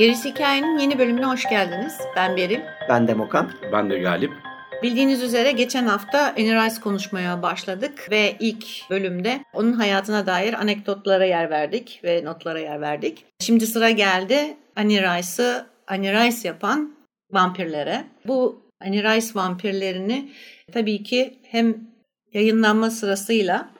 [0.00, 1.98] Gerisi Hikayenin yeni bölümüne hoş geldiniz.
[2.16, 2.60] Ben Beril.
[2.90, 3.50] Ben Demokan.
[3.72, 4.32] Ben de Galip.
[4.82, 11.24] Bildiğiniz üzere geçen hafta Annie Rice konuşmaya başladık ve ilk bölümde onun hayatına dair anekdotlara
[11.24, 13.24] yer verdik ve notlara yer verdik.
[13.40, 16.94] Şimdi sıra geldi Annie Rice'ı Annie Rice yapan
[17.32, 18.04] vampirlere.
[18.26, 20.30] Bu Annie Rice vampirlerini
[20.72, 21.76] tabii ki hem
[22.32, 23.70] yayınlanma sırasıyla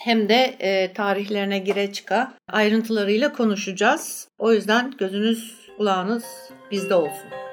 [0.00, 4.28] hem de e, tarihlerine gire çıka ayrıntılarıyla konuşacağız.
[4.38, 6.24] O yüzden gözünüz kulağınız
[6.70, 7.47] bizde olsun.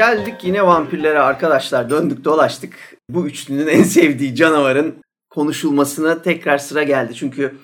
[0.00, 1.90] Geldik yine vampirlere arkadaşlar.
[1.90, 2.74] Döndük dolaştık.
[3.10, 4.94] Bu üçlünün en sevdiği canavarın
[5.30, 7.14] konuşulmasına tekrar sıra geldi.
[7.14, 7.54] Çünkü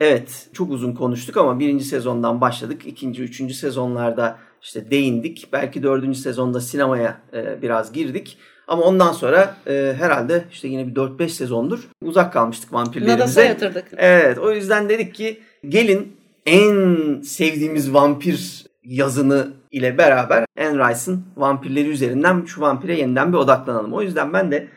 [0.00, 2.82] evet çok uzun konuştuk ama birinci sezondan başladık.
[2.86, 5.48] ikinci, üçüncü sezonlarda işte değindik.
[5.52, 8.38] Belki dördüncü sezonda sinemaya e, biraz girdik.
[8.66, 13.18] Ama ondan sonra e, herhalde işte yine bir 4-5 sezondur uzak kalmıştık vampirlerimize.
[13.18, 13.84] Nadas'a yatırdık.
[13.96, 21.88] Evet o yüzden dedik ki gelin en sevdiğimiz vampir yazını ile beraber Anne Rice'ın vampirleri
[21.88, 23.92] üzerinden şu vampire yeniden bir odaklanalım.
[23.92, 24.68] O yüzden ben de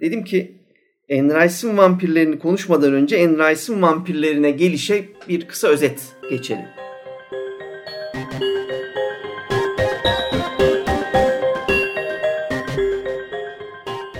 [0.00, 0.56] dedim ki
[1.10, 6.00] Anne Rice'ın vampirlerini konuşmadan önce Anne Rice'ın vampirlerine gelişe bir kısa özet
[6.30, 6.64] geçelim.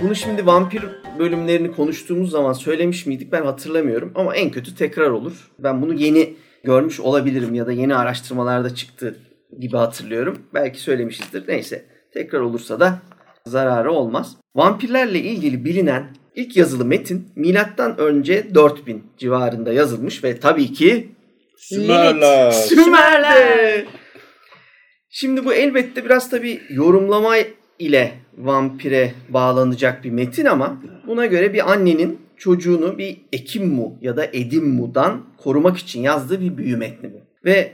[0.01, 0.83] Bunu şimdi vampir
[1.19, 5.51] bölümlerini konuştuğumuz zaman söylemiş miydik ben hatırlamıyorum ama en kötü tekrar olur.
[5.59, 9.15] Ben bunu yeni görmüş olabilirim ya da yeni araştırmalarda çıktı
[9.59, 10.37] gibi hatırlıyorum.
[10.53, 11.47] Belki söylemişizdir.
[11.47, 12.99] Neyse tekrar olursa da
[13.45, 14.37] zararı olmaz.
[14.55, 21.11] Vampirlerle ilgili bilinen ilk yazılı metin milattan önce 4000 civarında yazılmış ve tabii ki
[21.57, 22.51] Sümerler.
[22.51, 23.85] Sümerler.
[25.09, 27.35] Şimdi bu elbette biraz tabii yorumlama
[27.79, 34.25] ile vampire bağlanacak bir metin ama buna göre bir annenin çocuğunu bir Ekimmu ya da
[34.25, 37.17] Edimmu'dan korumak için yazdığı bir büyü metni bu.
[37.45, 37.71] Ve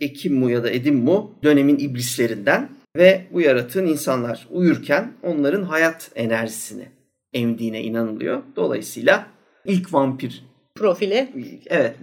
[0.00, 6.88] Ekimmu ya da Edimmu dönemin iblislerinden ve bu yaratığın insanlar uyurken onların hayat enerjisini
[7.32, 8.42] emdiğine inanılıyor.
[8.56, 9.26] Dolayısıyla
[9.64, 10.44] ilk vampir
[10.74, 11.28] Profili.
[11.66, 11.96] evet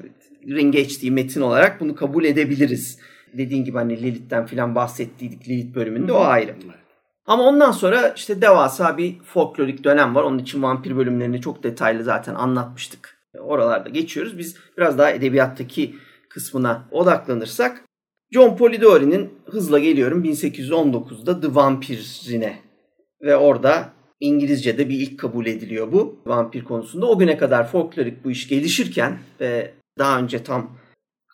[0.71, 2.99] geçtiği metin olarak bunu kabul edebiliriz.
[3.33, 6.55] Dediğin gibi hani Lilith'ten filan bahsettiydik Lilith bölümünde o ayrı.
[7.25, 10.23] Ama ondan sonra işte devasa bir folklorik dönem var.
[10.23, 13.17] Onun için vampir bölümlerini çok detaylı zaten anlatmıştık.
[13.39, 14.37] Oralarda geçiyoruz.
[14.37, 15.95] Biz biraz daha edebiyattaki
[16.33, 17.83] kısmına odaklanırsak
[18.31, 22.59] John Polidori'nin hızla geliyorum 1819'da The Vampire'ine
[23.21, 27.05] ve orada İngilizce'de bir ilk kabul ediliyor bu vampir konusunda.
[27.05, 30.77] O güne kadar folklorik bu iş gelişirken ve daha önce tam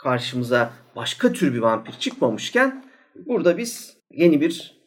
[0.03, 2.85] karşımıza başka tür bir vampir çıkmamışken
[3.15, 4.77] burada biz yeni bir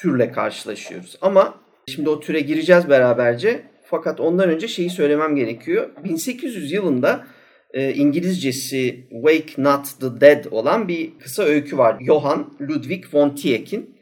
[0.00, 1.16] türle karşılaşıyoruz.
[1.22, 1.54] Ama
[1.88, 3.70] şimdi o türe gireceğiz beraberce.
[3.84, 5.90] Fakat ondan önce şeyi söylemem gerekiyor.
[6.04, 7.26] 1800 yılında
[7.74, 11.98] e, İngilizcesi Wake Not the Dead olan bir kısa öykü var.
[12.06, 13.96] Johann Ludwig von Tieck'in.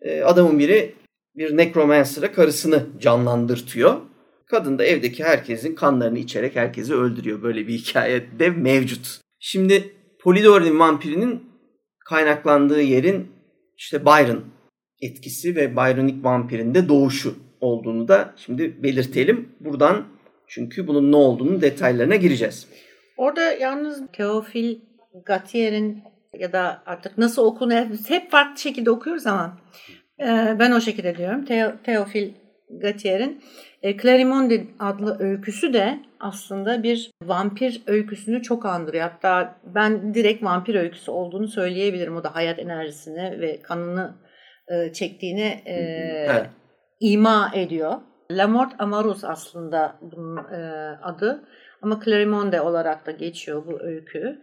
[0.00, 0.94] E, adamın biri
[1.36, 3.96] bir necromancer'a karısını canlandırtıyor.
[4.46, 7.42] Kadın da evdeki herkesin kanlarını içerek herkesi öldürüyor.
[7.42, 9.20] Böyle bir hikaye de mevcut.
[9.38, 11.42] Şimdi Polidori'nin vampirinin
[12.04, 13.26] kaynaklandığı yerin
[13.76, 14.44] işte Byron
[15.00, 19.48] etkisi ve Byronic vampirin de doğuşu olduğunu da şimdi belirtelim.
[19.60, 20.04] Buradan
[20.48, 22.66] çünkü bunun ne olduğunu detaylarına gireceğiz.
[23.16, 24.78] Orada yalnız Teofil
[25.24, 26.02] Gatier'in
[26.38, 29.58] ya da artık nasıl okunuyor hep farklı şekilde okuyoruz ama
[30.20, 31.44] e, ben o şekilde diyorum.
[31.44, 32.32] Teo, Teofil
[32.70, 33.42] Gatier'in
[33.82, 39.10] e, Clarimonde adlı öyküsü de aslında bir vampir öyküsünü çok andırıyor.
[39.10, 42.16] Hatta ben direkt vampir öyküsü olduğunu söyleyebilirim.
[42.16, 44.14] O da hayat enerjisini ve kanını
[44.68, 45.74] e, çektiğini e,
[46.28, 46.46] Evet.
[47.00, 47.92] ima ediyor.
[48.30, 51.44] La Mort Amarus aslında bunun e, adı.
[51.84, 54.40] Ama Clarimonde olarak da geçiyor bu öykü.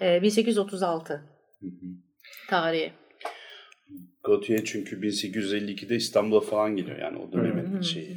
[0.00, 1.22] E, 1836
[2.48, 2.92] tarihi.
[4.24, 8.16] Gautier çünkü 1852'de İstanbul'a falan geliyor yani o dönemin şeyi.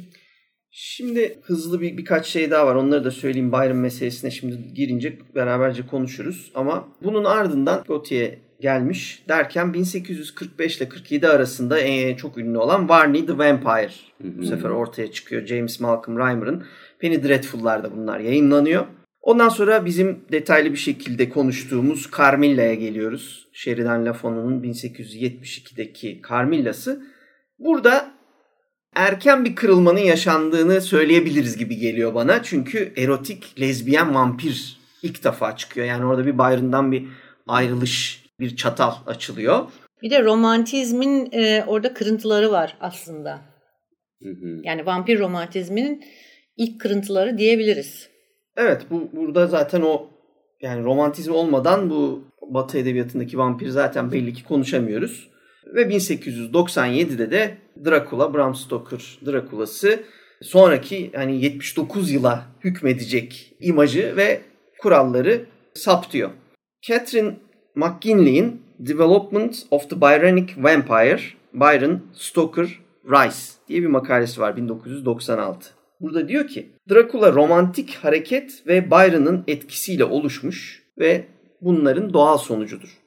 [0.70, 2.74] Şimdi hızlı bir birkaç şey daha var.
[2.74, 6.52] Onları da söyleyeyim Byron meselesine şimdi girince beraberce konuşuruz.
[6.54, 13.26] Ama bunun ardından Gautier gelmiş derken 1845 ile 47 arasında en çok ünlü olan Varney
[13.26, 13.90] the Vampire
[14.20, 15.46] bu sefer ortaya çıkıyor.
[15.46, 16.64] James Malcolm Reimer'ın
[16.98, 18.86] Penny Dreadful'larda bunlar yayınlanıyor.
[19.20, 23.48] Ondan sonra bizim detaylı bir şekilde konuştuğumuz Carmilla'ya geliyoruz.
[23.52, 27.02] Sheridan LaFontaine'ın 1872'deki Carmilla'sı.
[27.58, 28.10] Burada
[28.94, 32.42] erken bir kırılmanın yaşandığını söyleyebiliriz gibi geliyor bana.
[32.42, 35.86] Çünkü erotik lezbiyen vampir ilk defa çıkıyor.
[35.86, 37.06] Yani orada bir Byron'dan bir
[37.46, 39.66] ayrılış, bir çatal açılıyor.
[40.02, 43.40] Bir de romantizmin e, orada kırıntıları var aslında.
[44.22, 44.60] Hı hı.
[44.62, 46.04] Yani vampir romantizminin
[46.56, 48.08] ilk kırıntıları diyebiliriz.
[48.56, 50.10] Evet bu burada zaten o
[50.60, 55.28] yani romantizm olmadan bu Batı edebiyatındaki vampir zaten belli ki konuşamıyoruz.
[55.74, 60.00] Ve 1897'de de Dracula, Bram Stoker Dracula'sı
[60.42, 64.40] sonraki hani 79 yıla hükmedecek imajı ve
[64.78, 65.44] kuralları
[65.74, 66.30] saptıyor.
[66.82, 67.34] Catherine
[67.78, 71.20] McGinley'in Development of the Byronic Vampire,
[71.54, 73.36] Byron Stoker Rice
[73.68, 75.70] diye bir makalesi var 1996.
[76.00, 81.24] Burada diyor ki Dracula romantik hareket ve Byron'ın etkisiyle oluşmuş ve
[81.60, 82.98] bunların doğal sonucudur.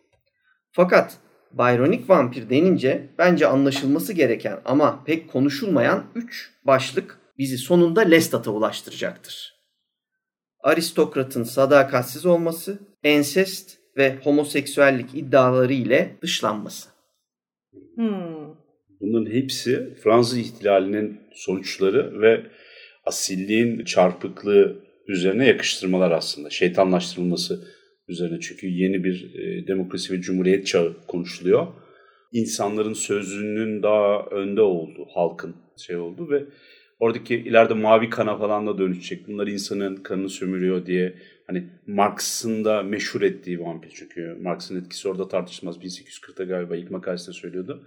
[0.71, 1.17] Fakat
[1.53, 9.53] Byronic vampir denince bence anlaşılması gereken ama pek konuşulmayan 3 başlık bizi sonunda Lestat'a ulaştıracaktır.
[10.63, 16.89] Aristokratın sadakatsiz olması, ensest ve homoseksüellik iddiaları ile dışlanması.
[17.95, 18.55] Hmm.
[19.01, 22.43] Bunların hepsi Fransız ihtilalinin sonuçları ve
[23.05, 24.75] asilliğin çarpıklığı
[25.07, 26.49] üzerine yakıştırmalar aslında.
[26.49, 27.67] Şeytanlaştırılması
[28.07, 28.39] üzerine.
[28.39, 31.67] Çünkü yeni bir e, demokrasi ve cumhuriyet çağı konuşuluyor.
[32.31, 36.43] İnsanların sözünün daha önde olduğu, halkın şey oldu ve
[37.01, 39.27] oradaki ileride mavi kana falan da dönüşecek.
[39.27, 41.15] Bunlar insanın kanını sömürüyor diye
[41.47, 43.91] hani Marx'ın da meşhur ettiği vampir.
[43.95, 45.77] Çünkü Marx'ın etkisi orada tartışılmaz.
[45.77, 47.83] 1840'ta galiba ilk makalesinde söylüyordu.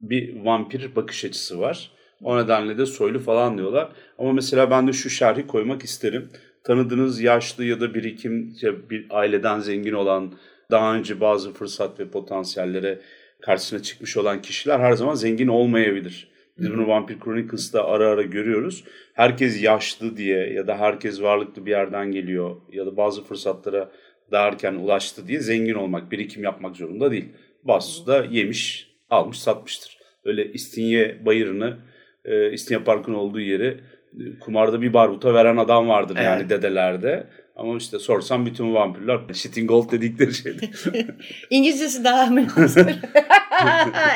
[0.00, 1.90] Bir vampir bakış açısı var.
[2.22, 3.92] O nedenle de soylu falan diyorlar.
[4.18, 6.28] Ama mesela ben de şu şerhi koymak isterim.
[6.64, 8.54] Tanıdığınız yaşlı ya da birikim
[8.90, 10.34] bir aileden zengin olan
[10.70, 13.00] daha önce bazı fırsat ve potansiyellere
[13.42, 16.37] karşısına çıkmış olan kişiler her zaman zengin olmayabilir.
[16.58, 18.84] Biz bunu Vampir Chronicles'ta ara ara görüyoruz.
[19.14, 23.90] Herkes yaşlı diye ya da herkes varlıklı bir yerden geliyor ya da bazı fırsatlara
[24.30, 27.28] daha erken ulaştı diye zengin olmak, birikim yapmak zorunda değil.
[27.64, 29.98] Bazısı da yemiş, almış, satmıştır.
[30.24, 31.76] Öyle İstinye bayırını,
[32.24, 33.80] e, İstinye Park'ın olduğu yeri
[34.20, 36.26] e, kumarda bir barbuta veren adam vardır Evet.
[36.26, 37.26] yani dedelerde.
[37.58, 40.56] Ama işte sorsam bütün vampirler shitting gold dedikleri şey.
[41.50, 42.86] İngilizcesi daha münasır.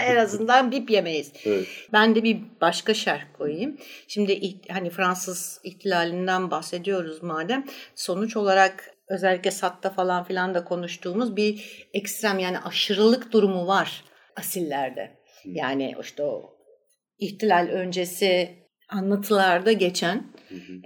[0.06, 1.33] en azından bip yemeyiz.
[1.44, 1.67] evet.
[1.93, 3.77] Ben de bir başka şerh koyayım.
[4.09, 7.65] Şimdi hani Fransız ihtilalinden bahsediyoruz madem.
[7.94, 14.05] Sonuç olarak özellikle Satt'ta falan filan da konuştuğumuz bir ekstrem yani aşırılık durumu var
[14.37, 15.11] asillerde.
[15.45, 16.56] Yani işte o
[17.19, 18.50] ihtilal öncesi
[18.88, 20.33] anlatılarda geçen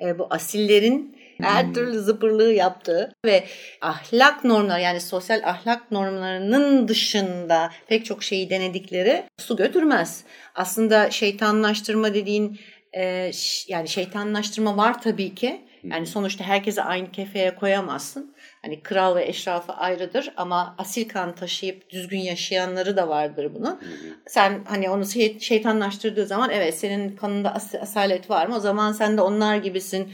[0.03, 3.45] e, bu asillerin her türlü zıpırlığı yaptığı ve
[3.81, 10.25] ahlak normları yani sosyal ahlak normlarının dışında pek çok şeyi denedikleri su götürmez.
[10.55, 12.59] Aslında şeytanlaştırma dediğin
[12.97, 13.31] e,
[13.69, 15.67] yani şeytanlaştırma var tabii ki.
[15.85, 18.36] Yani sonuçta herkese aynı kefeye koyamazsın.
[18.63, 23.81] Hani kral ve eşrafı ayrıdır ama asil kan taşıyıp düzgün yaşayanları da vardır bunun.
[24.27, 28.57] Sen hani onu şey- şeytanlaştırdığı zaman evet senin kanında as- asalet var mı?
[28.57, 30.09] O zaman sen de onlar gibisin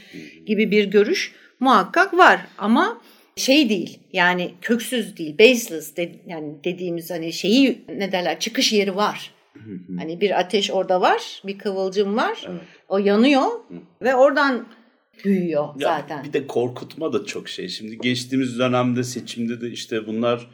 [0.46, 3.00] gibi bir görüş muhakkak var ama
[3.36, 8.96] şey değil yani köksüz değil baseless de- yani dediğimiz hani şeyi ne derler çıkış yeri
[8.96, 9.30] var.
[9.98, 12.48] Hani bir ateş orada var, bir kıvılcım var.
[12.88, 13.42] O yanıyor
[14.02, 14.66] ve oradan
[15.24, 16.24] büyüyor Ya zaten.
[16.24, 17.68] Bir de korkutma da çok şey.
[17.68, 20.50] Şimdi geçtiğimiz dönemde seçimde de işte bunlar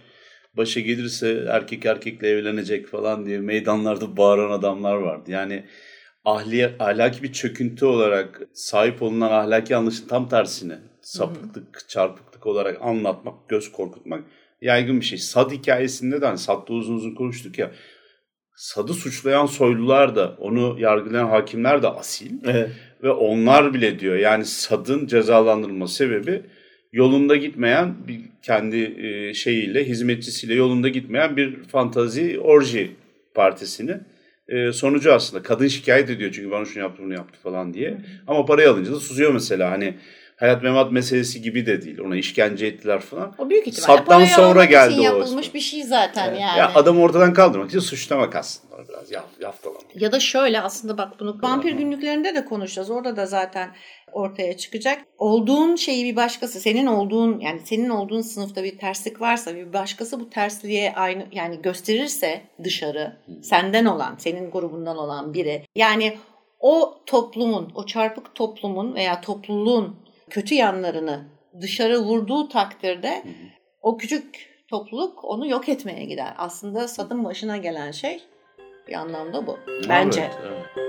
[0.56, 5.30] başa gelirse erkek erkekle evlenecek falan diye meydanlarda bağıran adamlar vardı.
[5.30, 5.64] Yani
[6.24, 13.48] ahli, ahlaki bir çöküntü olarak sahip olunan ahlaki anlayışın tam tersine sapıklık, çarpıklık olarak anlatmak,
[13.48, 14.24] göz korkutmak
[14.60, 15.18] yaygın bir şey.
[15.18, 17.70] Sad hikayesinde de hani Sad'da uzun uzun konuştuk ya
[18.56, 22.30] Sad'ı suçlayan soylular da onu yargılayan hakimler de asil.
[22.44, 22.70] Evet.
[23.02, 26.42] Ve onlar bile diyor yani Sad'ın cezalandırılma sebebi
[26.92, 32.90] yolunda gitmeyen bir kendi e, şeyiyle hizmetçisiyle yolunda gitmeyen bir fantazi orji
[33.34, 33.96] partisini
[34.48, 37.98] e, sonucu aslında kadın şikayet ediyor çünkü bana şunu yaptı bunu yaptı falan diye.
[38.26, 39.70] Ama parayı alınca da susuyor mesela.
[39.70, 39.94] Hani
[40.38, 43.34] hayat memat meselesi gibi de değil ona işkence ettiler falan.
[43.38, 45.54] O büyük ihtimalle parayı sonra geldi için o yapılmış aslında.
[45.54, 46.58] bir şey zaten yani.
[46.58, 49.82] Ya adamı ortadan kaldırmak için suçlamak aslında biraz yaf, yaftalamak.
[49.94, 52.90] Ya da şöyle aslında bak bunu vampir günlüklerinde de konuşacağız.
[52.90, 53.70] Orada da zaten
[54.12, 54.98] ortaya çıkacak.
[55.18, 60.20] Olduğun şeyi bir başkası, senin olduğun yani senin olduğun sınıfta bir terslik varsa bir başkası
[60.20, 65.64] bu tersliğe aynı yani gösterirse dışarı senden olan, senin grubundan olan biri.
[65.76, 66.18] Yani
[66.60, 71.24] o toplumun, o çarpık toplumun veya topluluğun kötü yanlarını
[71.60, 73.22] dışarı vurduğu takdirde
[73.82, 76.34] o küçük topluluk onu yok etmeye gider.
[76.38, 78.22] Aslında Sad'ın başına gelen şey
[78.88, 79.58] bir anlamda bu.
[79.88, 80.20] Bence.
[80.20, 80.88] Evet, evet.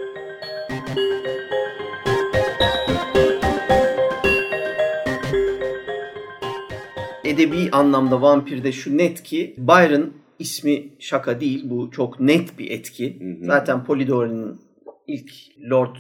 [7.24, 11.70] Edebi anlamda vampirde şu net ki Byron ismi şaka değil.
[11.70, 13.20] Bu çok net bir etki.
[13.20, 13.46] Hı hı.
[13.46, 14.62] Zaten Polidori'nin
[15.08, 15.32] ilk
[15.72, 15.96] Lord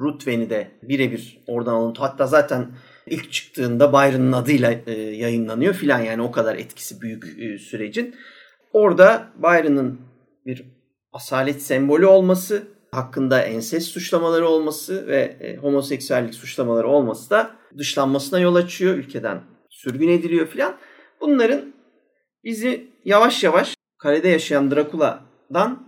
[0.00, 2.02] Ruthven'i de birebir oradan alıntı.
[2.02, 2.68] Hatta zaten
[3.06, 8.14] ilk çıktığında Byron'ın adıyla e, yayınlanıyor filan yani o kadar etkisi büyük e, sürecin.
[8.72, 10.00] Orada Byron'ın
[10.46, 10.64] bir
[11.12, 18.54] asalet sembolü olması, hakkında ensest suçlamaları olması ve e, homoseksüellik suçlamaları olması da dışlanmasına yol
[18.54, 18.94] açıyor.
[18.94, 19.40] Ülkeden
[19.70, 20.76] sürgün ediliyor filan.
[21.20, 21.74] Bunların
[22.44, 25.87] bizi yavaş yavaş karede yaşayan Drakula'dan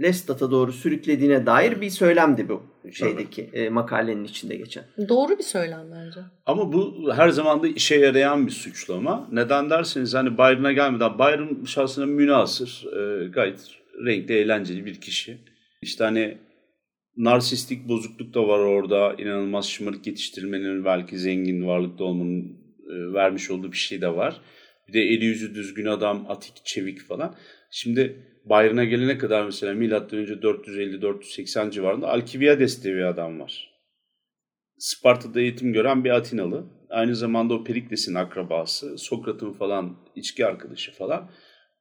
[0.00, 4.84] Lestat'a doğru sürüklediğine dair bir söylemdi bu şeydeki e, makalenin içinde geçen.
[5.08, 6.20] Doğru bir söylem bence.
[6.46, 9.28] Ama bu her zaman da işe yarayan bir suçlama.
[9.32, 13.60] Neden derseniz hani Byron'a gelmeden Byron şahsına münasır, e, gayet
[14.06, 15.38] renkli, eğlenceli bir kişi.
[15.82, 16.38] İşte hani
[17.16, 19.14] narsistik bozukluk da var orada.
[19.18, 24.40] İnanılmaz şımarık yetiştirmenin belki zengin, varlıklı olmanın e, vermiş olduğu bir şey de var.
[24.88, 27.34] Bir de eli yüzü düzgün adam, atik, çevik falan.
[27.70, 33.72] Şimdi Byron'a gelene kadar mesela milattan önce 450-480 civarında Alkibiades diye bir adam var.
[34.78, 36.64] Sparta'da eğitim gören bir Atinalı.
[36.90, 41.30] Aynı zamanda o Perikles'in akrabası, Sokrat'ın falan içki arkadaşı falan.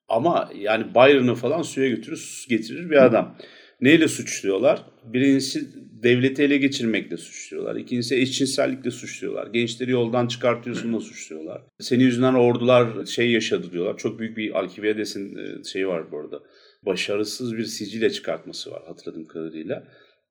[0.07, 3.37] Ama yani Byron'ı falan suya götürür, getirir bir adam.
[3.81, 4.85] Neyle suçluyorlar?
[5.03, 5.67] Birincisi
[6.03, 7.75] devleti ele geçirmekle suçluyorlar.
[7.75, 9.47] İkincisi eşcinsellikle suçluyorlar.
[9.47, 11.61] Gençleri yoldan çıkartıyorsun da suçluyorlar.
[11.79, 13.97] Senin yüzünden ordular şey yaşadı diyorlar.
[13.97, 16.41] Çok büyük bir Alkibiyades'in e, şeyi var bu arada.
[16.85, 19.83] Başarısız bir sicile çıkartması var hatırladığım kadarıyla.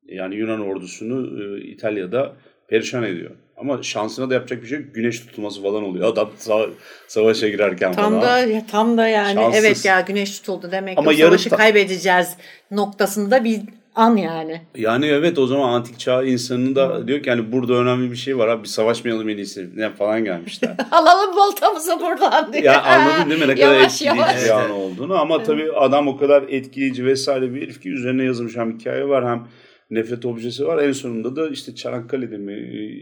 [0.04, 2.32] Yani Yunan ordusunu e, İtalya'da
[2.68, 3.30] perişan ediyor.
[3.56, 4.94] Ama şansına da yapacak bir şey yok.
[4.94, 6.08] Güneş tutulması falan oluyor.
[6.12, 6.70] Adam sa-
[7.08, 8.22] savaşa girerken Tam falan.
[8.22, 9.64] da tam da yani Şanssız.
[9.64, 12.36] evet ya güneş tutuldu demek Ama ki savaşı ta- kaybedeceğiz
[12.70, 13.60] noktasında bir
[13.94, 14.62] an yani.
[14.76, 18.38] Yani evet o zaman antik çağ insanı da diyor ki hani burada önemli bir şey
[18.38, 20.76] var abi savaşmayalım en iyisi ne falan gelmişler.
[20.90, 22.62] Alalım voltamızı buradan diye.
[22.62, 24.44] ya anladın değil mi ne kadar Yavaş etkileyici yavaş.
[24.44, 28.56] bir an olduğunu ama tabii adam o kadar etkileyici vesaire bir herif ki üzerine yazılmış
[28.56, 29.46] hem hikaye var hem
[29.90, 30.82] nefret objesi var.
[30.82, 32.54] En sonunda da işte Çanakkale'de mi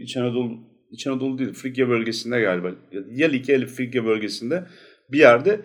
[0.03, 0.51] İç Anadolu,
[0.91, 2.67] İç Anadolu değil Frikya bölgesinde galiba
[3.11, 4.63] ya Likya ya Frikya bölgesinde
[5.11, 5.59] bir yerde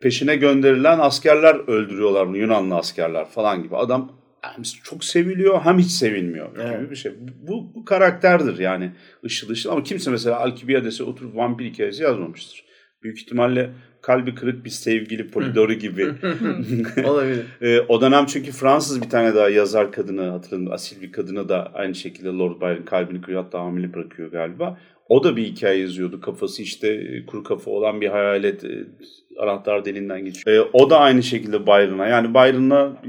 [0.00, 3.76] peşine gönderilen askerler öldürüyorlar bunu Yunanlı askerler falan gibi.
[3.76, 6.90] Adam hem çok seviliyor hem hiç sevilmiyor gibi Evet.
[6.90, 7.12] bir şey.
[7.48, 8.92] Bu, bu karakterdir yani
[9.24, 12.64] ışıl ışıl ama kimse mesela Alkibiyades'e oturup vampir hikayesi yazmamıştır.
[13.02, 13.70] Büyük ihtimalle
[14.02, 16.06] kalbi kırık bir sevgili Polidori gibi.
[17.04, 17.44] Olabilir.
[17.62, 20.72] Ee, o dönem çünkü Fransız bir tane daha yazar kadını hatırladım.
[20.72, 24.78] Asil bir kadını da aynı şekilde Lord Byron kalbini kırıyor hatta hamile bırakıyor galiba.
[25.08, 26.20] O da bir hikaye yazıyordu.
[26.20, 28.84] Kafası işte e, kuru kafa olan bir hayalet e,
[29.38, 30.56] anahtar deliğinden geçiyor.
[30.56, 33.02] Ee, o da aynı şekilde Byron'a yani Byron'a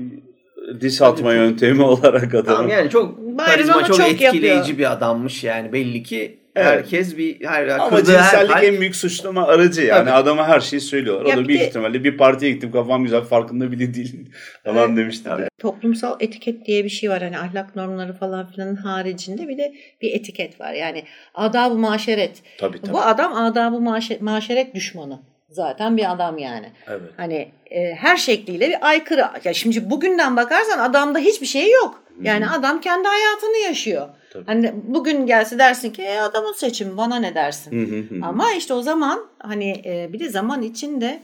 [0.81, 2.45] diss atma yöntemi olarak adamın.
[2.57, 4.77] Tamam yani çok karizma çok, çok etkileyici yapıyor.
[4.77, 6.67] bir adammış yani belli ki Evet.
[6.67, 9.99] herkes bir her Ama her cinsellik kalp- en büyük suçlama aracı yani.
[9.99, 10.11] Tabii.
[10.11, 11.33] Adama her şeyi söylüyorlar.
[11.33, 14.31] O da bir büyük de- ihtimalle bir partiye gittim kafam güzel farkında bile değilim
[14.65, 15.23] falan demiştir.
[15.23, 15.47] Tabii.
[15.59, 17.21] Toplumsal etiket diye bir şey var.
[17.21, 20.73] Hani ahlak normları falan filanın haricinde bir de bir etiket var.
[20.73, 22.31] Yani adab-ı maşeret.
[22.57, 22.93] Tabii tabii.
[22.93, 25.19] Bu adam adab-ı maşe- maşeret düşmanı.
[25.51, 26.71] Zaten bir adam yani.
[26.87, 27.11] Evet.
[27.17, 29.25] Hani e, her şekliyle bir aykırı.
[29.43, 32.03] Ya şimdi bugünden bakarsan adamda hiçbir şey yok.
[32.21, 34.07] Yani adam kendi hayatını yaşıyor.
[34.33, 34.45] Tabii.
[34.45, 38.21] Hani bugün gelse dersin ki e, adamın seçimi bana ne dersin?
[38.23, 41.19] Ama işte o zaman hani e, bir de zaman içinde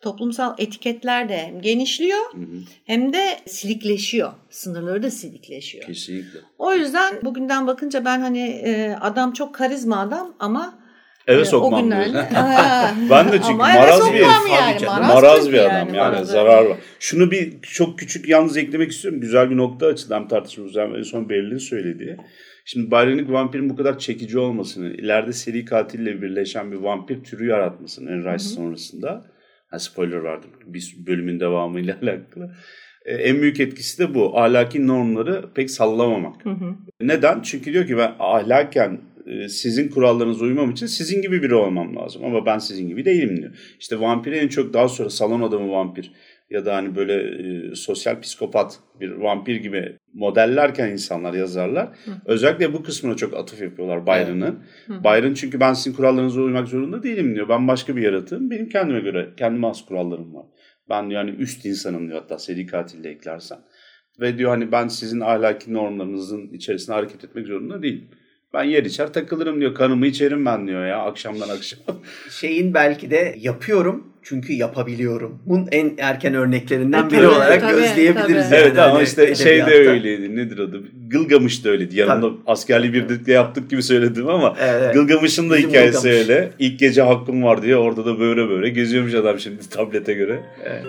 [0.00, 2.60] toplumsal etiketler de hem genişliyor Hı hı.
[2.84, 4.32] hem de silikleşiyor.
[4.50, 5.86] Sınırları da silikleşiyor.
[5.86, 6.38] Kesinlikle.
[6.58, 10.78] O yüzden bugünden bakınca ben hani e, adam çok karizma adam ama
[11.26, 12.06] Eve e, sokmam o günler
[13.10, 14.26] Ben de çünkü ama maraz bir herif.
[14.52, 14.86] yani.
[14.86, 16.28] Maraz, Maraz bir adam yani, maraz.
[16.30, 16.78] zarar var.
[17.00, 19.20] Şunu bir çok küçük yalnız eklemek istiyorum.
[19.20, 20.76] Güzel bir nokta açıdan tartışmamız.
[20.76, 22.16] En son Berlin'in söylediği.
[22.64, 28.10] Şimdi Bionic vampirin bu kadar çekici olmasını, ileride seri katille birleşen bir vampir türü yaratmasını
[28.10, 29.24] Enrise sonrasında.
[29.70, 30.50] Ha, spoiler verdim.
[30.66, 32.54] Bir bölümün devamıyla alakalı.
[33.04, 34.38] Ee, en büyük etkisi de bu.
[34.38, 36.44] Ahlaki normları pek sallamamak.
[36.44, 36.74] Hı hı.
[37.00, 37.40] Neden?
[37.42, 42.24] Çünkü diyor ki ben ahlaken e, sizin kurallarınıza uymam için sizin gibi biri olmam lazım.
[42.24, 43.76] Ama ben sizin gibi değilim diyor.
[43.80, 46.12] İşte vampiri en çok daha sonra salon adamı vampir
[46.50, 51.88] ya da hani böyle e, sosyal psikopat bir vampir gibi modellerken insanlar yazarlar.
[52.26, 54.58] Özellikle bu kısmına çok atıf yapıyorlar Byron'ın.
[54.88, 57.48] Byron çünkü ben sizin kurallarınıza uymak zorunda değilim diyor.
[57.48, 58.50] Ben başka bir yaratığım.
[58.50, 60.46] Benim kendime göre kendime has kurallarım var.
[60.88, 63.58] Ben yani üst insanım diyor hatta seri katille eklersen.
[64.20, 68.08] Ve diyor hani ben sizin ahlaki normlarınızın içerisinde hareket etmek zorunda değilim.
[68.54, 69.74] Ben yer içer takılırım diyor.
[69.74, 71.78] Kanımı içerim ben diyor ya akşamdan akşam.
[72.30, 75.38] Şeyin belki de yapıyorum çünkü yapabiliyorum.
[75.46, 78.24] Bunun en erken örneklerinden biri Tabii, olarak tabii, gözleyebiliriz.
[78.24, 78.54] tabii.
[78.54, 78.54] yani.
[78.54, 80.36] evet ama Hani işte şey de öyleydi.
[80.36, 80.82] Nedir adı?
[81.08, 81.96] Gılgamış da öyleydi.
[81.98, 84.94] Yanında askerli birlikte yaptık gibi söyledim ama evet.
[84.94, 86.18] Gılgamış'ın da Bizim hikayesi Gılgamış.
[86.30, 86.50] öyle.
[86.58, 90.40] İlk gece hakkım var diye orada da böyle böyle geziyormuş adam şimdi tablete göre.
[90.64, 90.84] Evet.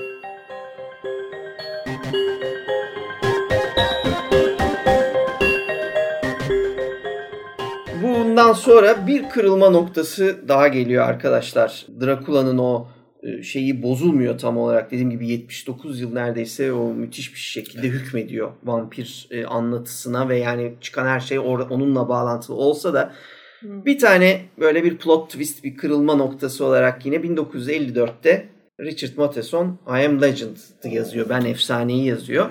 [8.36, 11.86] Bundan sonra bir kırılma noktası daha geliyor arkadaşlar.
[12.02, 12.88] Drakula'nın o
[13.24, 14.92] e, şeyi bozulmuyor tam olarak.
[14.92, 20.74] Dediğim gibi 79 yıl neredeyse o müthiş bir şekilde hükmediyor vampir e, anlatısına ve yani
[20.82, 23.14] çıkan her şey orada onunla bağlantılı olsa da
[23.62, 28.50] bir tane böyle bir plot twist, bir kırılma noktası olarak yine 1954'te
[28.80, 31.30] Richard Matheson I Am Legend yazıyor.
[31.30, 32.50] Ben efsaneyi yazıyor.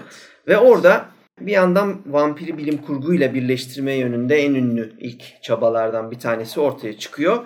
[0.48, 6.60] Ve orada bir yandan vampiri bilim kurguyla birleştirme yönünde en ünlü ilk çabalardan bir tanesi
[6.60, 7.44] ortaya çıkıyor.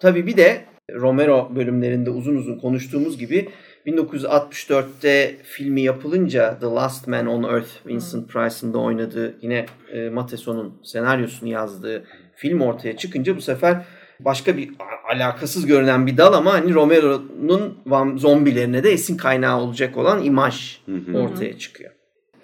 [0.00, 0.64] Tabii bir de
[0.94, 3.48] Romero bölümlerinde uzun uzun konuştuğumuz gibi
[3.86, 10.80] 1964'te filmi yapılınca The Last Man on Earth, Vincent Price'ın da oynadığı yine e, Matheson'un
[10.82, 12.04] senaryosunu yazdığı
[12.34, 13.84] film ortaya çıkınca bu sefer
[14.20, 14.70] başka bir
[15.14, 20.80] alakasız görünen bir dal ama hani Romero'nun zombilerine de esin kaynağı olacak olan imaj
[21.14, 21.95] ortaya çıkıyor.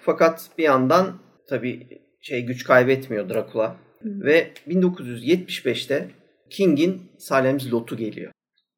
[0.05, 1.19] Fakat bir yandan
[1.49, 1.87] tabii
[2.21, 6.09] şey güç kaybetmiyor Dracula ve 1975'te
[6.49, 8.31] King'in Salem's Lot'u geliyor.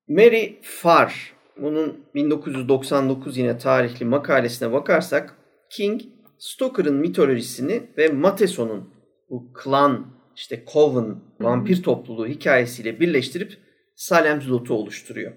[0.07, 5.35] Mary Farr bunun 1999 yine tarihli makalesine bakarsak
[5.69, 6.01] King
[6.37, 8.89] Stoker'ın mitolojisini ve Matheson'un
[9.29, 10.05] bu klan
[10.35, 13.57] işte Coven vampir topluluğu hikayesiyle birleştirip
[13.95, 15.31] Salem's Lot'u oluşturuyor.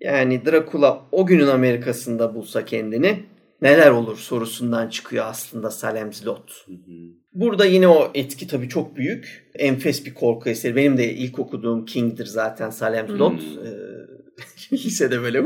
[0.00, 3.24] Yani Dracula o günün Amerika'sında bulsa kendini
[3.62, 6.66] neler olur sorusundan çıkıyor aslında Salem's Lot.
[7.32, 9.50] Burada yine o etki tabii çok büyük.
[9.54, 10.76] Enfes bir korku eseri.
[10.76, 13.42] Benim de ilk okuduğum King'dir zaten Salem's Lot.
[13.42, 15.44] Ee, lisede böyle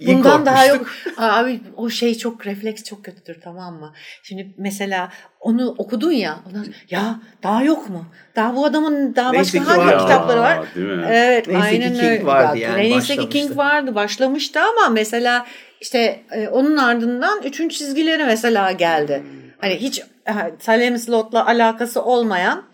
[0.00, 0.90] İyi Bundan daha yok.
[1.16, 3.92] Abi o şey çok refleks çok kötüdür tamam mı?
[4.22, 6.38] Şimdi mesela onu okudun ya.
[6.48, 8.06] Ondan, ya daha yok mu?
[8.36, 9.98] Daha bu adamın daha Neyse başka ki hangi var.
[9.98, 10.58] kitapları var?
[10.74, 11.04] Değil mi?
[11.08, 12.26] Evet Neyse ki aynen King öyle.
[12.26, 13.28] vardı Ya, yani, Neyse ki başlamıştı.
[13.38, 15.46] King vardı başlamıştı ama mesela
[15.80, 19.22] işte e, onun ardından üçüncü çizgileri mesela geldi.
[19.58, 22.64] Hani hiç e, Salem Slot'la alakası olmayan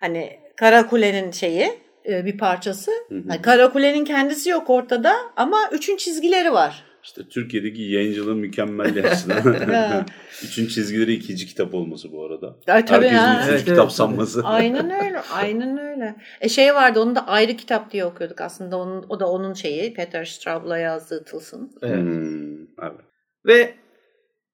[0.00, 2.90] hani Karakule'nin şeyi bir parçası.
[3.10, 6.84] Yani Karakule'nin kendisi yok ortada ama üçün çizgileri var.
[7.04, 10.04] İşte Türkiye'deki yayıncılığın mükemmelliği açısından.
[10.42, 12.56] Üçün çizgileri ikinci kitap olması bu arada.
[12.68, 13.34] Ay, tabii Herkesin ha.
[13.34, 14.40] üçüncü Evet, kitap evet, sanması.
[14.44, 16.16] Aynen öyle, aynen öyle.
[16.40, 18.76] E şey vardı, onu da ayrı kitap diye okuyorduk aslında.
[18.76, 21.70] Onun, o da onun şeyi, Peter Straub'la yazdığı Tılsım.
[21.82, 21.96] Evet.
[21.96, 23.00] Hmm, evet.
[23.46, 23.74] Ve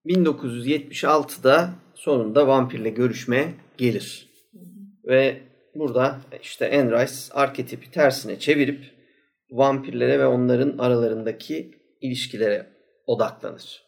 [0.06, 4.30] 1976'da sonunda vampirle görüşmeye gelir.
[5.04, 5.40] Ve
[5.74, 8.84] burada işte Anne Rice arketipi tersine çevirip
[9.50, 12.66] vampirlere ve onların aralarındaki ilişkilere
[13.06, 13.82] odaklanır.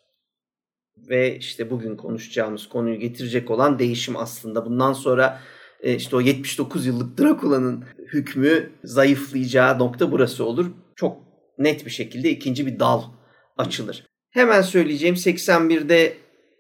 [0.97, 4.67] Ve işte bugün konuşacağımız konuyu getirecek olan değişim aslında.
[4.67, 5.41] Bundan sonra
[5.81, 10.67] e, işte o 79 yıllık Drakula'nın hükmü zayıflayacağı nokta burası olur.
[10.97, 11.19] Çok
[11.59, 13.03] net bir şekilde ikinci bir dal
[13.59, 14.07] açılır.
[14.31, 16.17] Hemen söyleyeceğim 81'de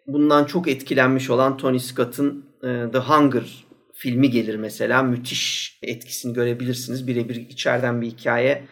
[0.07, 3.62] bundan çok etkilenmiş olan Tony Scott'ın e, The Hunger
[4.03, 5.03] filmi gelir mesela.
[5.03, 7.07] Müthiş etkisini görebilirsiniz.
[7.07, 8.62] Birebir içeriden bir hikaye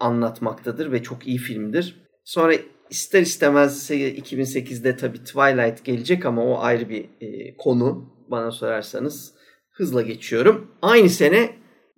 [0.00, 1.96] anlatmaktadır ve çok iyi filmdir.
[2.24, 2.54] Sonra
[2.90, 9.32] ister istemez 2008'de tabii Twilight gelecek ama o ayrı bir e, konu bana sorarsanız.
[9.70, 10.70] Hızla geçiyorum.
[10.82, 11.50] Aynı sene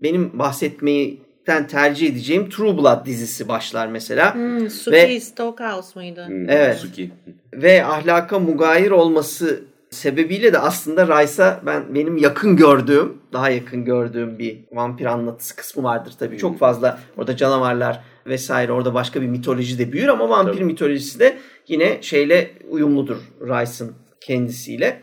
[0.02, 4.34] benim bahsetmeyden tercih edeceğim True Blood dizisi başlar mesela.
[4.34, 6.24] Hmm, Suki Ve- Stokehouse muydu?
[6.26, 6.76] Hmm, Evet.
[6.78, 7.10] Suki.
[7.54, 14.38] ve ahlaka mugayir olması sebebiyle de aslında Rice'a ben benim yakın gördüğüm, daha yakın gördüğüm
[14.38, 16.38] bir vampir anlatısı kısmı vardır tabii.
[16.38, 20.64] Çok fazla orada canavarlar vesaire orada başka bir mitoloji de büyür ama vampir Tabii.
[20.64, 25.02] mitolojisi de yine şeyle uyumludur Rice'ın kendisiyle.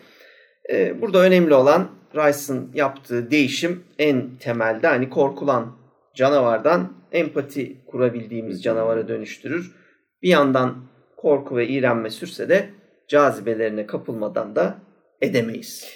[0.72, 5.78] Ee, burada önemli olan Rice'ın yaptığı değişim en temelde hani korkulan
[6.16, 9.76] canavardan empati kurabildiğimiz canavara dönüştürür.
[10.22, 10.76] Bir yandan
[11.18, 12.70] korku ve iğrenme sürse de
[13.10, 14.76] cazibelerine kapılmadan da
[15.22, 15.88] edemeyiz.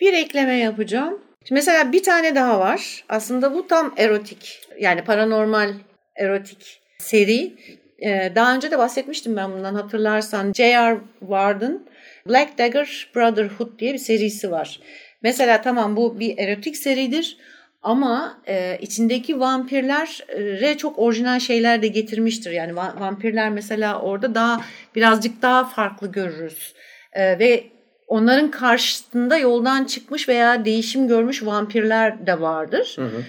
[0.00, 1.20] Bir ekleme yapacağım.
[1.44, 3.04] Şimdi mesela bir tane daha var.
[3.08, 4.60] Aslında bu tam erotik.
[4.80, 5.74] Yani paranormal
[6.16, 7.52] erotik seri.
[8.02, 10.52] Ee, daha önce de bahsetmiştim ben bundan hatırlarsan.
[10.52, 10.98] J.R.
[11.20, 11.86] Ward'ın
[12.28, 14.80] Black Dagger Brotherhood diye bir serisi var.
[15.22, 17.36] Mesela tamam bu bir erotik seridir.
[17.88, 22.50] Ama e, içindeki vampirlere çok orijinal şeyler de getirmiştir.
[22.50, 24.60] Yani va- vampirler mesela orada daha
[24.94, 26.74] birazcık daha farklı görürüz.
[27.12, 27.64] E, ve
[28.06, 32.92] onların karşısında yoldan çıkmış veya değişim görmüş vampirler de vardır.
[32.96, 33.22] Hı hı.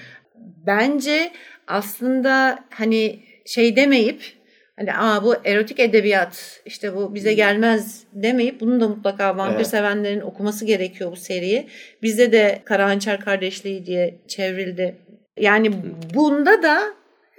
[0.65, 1.31] Bence
[1.67, 4.38] aslında hani şey demeyip
[4.79, 9.67] hani aa bu erotik edebiyat işte bu bize gelmez demeyip bunu da mutlaka vampir Evet.
[9.67, 11.67] sevenlerin okuması gerekiyor bu seriyi.
[12.03, 14.95] Bizde de Karahançer kardeşliği diye çevrildi.
[15.37, 15.71] Yani
[16.13, 16.79] bunda da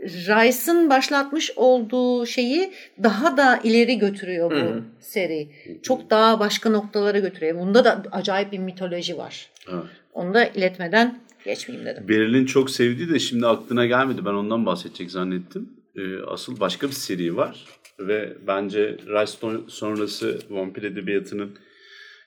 [0.03, 2.73] Rice'ın başlatmış olduğu şeyi
[3.03, 4.83] daha da ileri götürüyor bu Hı.
[5.01, 5.49] seri.
[5.83, 7.59] Çok daha başka noktalara götürüyor.
[7.59, 9.51] Bunda da acayip bir mitoloji var.
[9.73, 9.83] Evet.
[10.13, 12.09] Onu da iletmeden geçmeyeyim dedim.
[12.09, 14.25] Beril'in çok sevdiği de şimdi aklına gelmedi.
[14.25, 15.80] Ben ondan bahsedecek zannettim.
[15.97, 17.65] Ee, asıl başka bir seri var.
[18.01, 21.57] Ve bence Rice son- sonrası vampir edebiyatının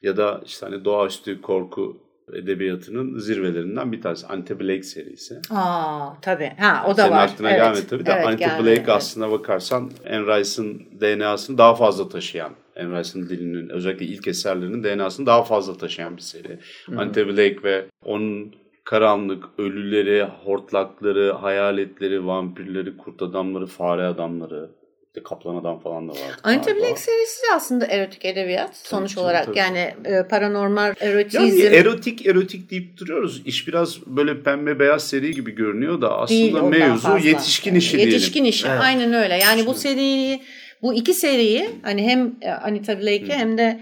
[0.02, 1.98] ya da işte hani doğaüstü korku
[2.34, 4.28] edebiyatının zirvelerinden bir tanesi.
[4.28, 5.40] Anti Blake serisi.
[5.50, 6.52] Aa tabii.
[6.60, 7.24] Ha o da Senin var.
[7.28, 7.60] aklına Evet.
[7.60, 8.90] gelmedi tabii de Evet, Anti gelmedi, Blake evet.
[8.90, 15.26] aslına bakarsan Anne Rice'ın DNA'sını daha fazla taşıyan, Anne Rice'ın dilinin özellikle ilk eserlerinin DNA'sını
[15.26, 16.60] daha fazla taşıyan bir seri.
[16.98, 24.70] Anti Blake ve onun karanlık ölüleri, hortlakları, hayaletleri, vampirleri, kurt adamları, fare adamları,
[25.08, 26.20] işte kaplan adam falan da var.
[26.44, 29.46] Anti Black serisi de aslında erotik edebiyat sonuç canım, olarak.
[29.46, 29.58] tabii.
[29.58, 33.42] Yani e, paranormal erotizm Yani erotik erotik deyip duruyoruz.
[33.46, 38.14] İş biraz böyle pembe beyaz seri gibi görünüyor da aslında değil mevzu yetişkin işi diyelim.
[38.14, 38.80] Yetişkin işi Evet.
[38.82, 39.38] aynen öyle.
[39.38, 40.42] Yani bu seriyi
[40.84, 43.80] bu iki seriyi hani hem e, Anita Blake'i hem de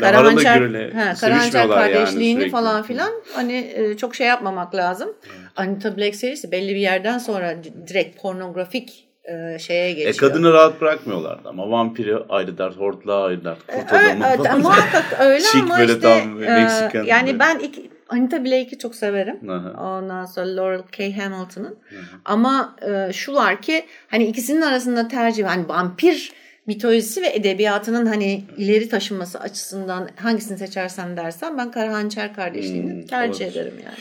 [0.00, 2.52] Karahançer, ha, Karahançer yani kardeşliğini sürekli.
[2.52, 5.08] falan filan hani e, çok şey yapmamak lazım.
[5.56, 10.14] Anita Black serisi belli bir yerden sonra di- direkt pornografik e, şeye geçiyor.
[10.14, 14.60] E kadını rahat bırakmıyorlardı ama vampiri ayrı dert, hortlağı ayrı dert, kurt adamı evet, falan.
[14.60, 17.38] muhakkak öyle Chic ama böyle işte tam e, yani böyle.
[17.38, 19.50] ben ilk Anita Blake'i çok severim.
[19.50, 19.96] Aha.
[19.96, 21.12] Ondan sonra Laurel K.
[21.12, 21.78] Hamilton'ın.
[22.24, 26.32] Ama e, şu var ki hani ikisinin arasında tercih hani vampir
[26.66, 33.44] mitolojisi ve edebiyatının hani ileri taşınması açısından hangisini seçersen dersen ben Karahançer kardeşliğini Hmm, tercih
[33.46, 33.60] olabilir.
[33.62, 33.96] ederim yani.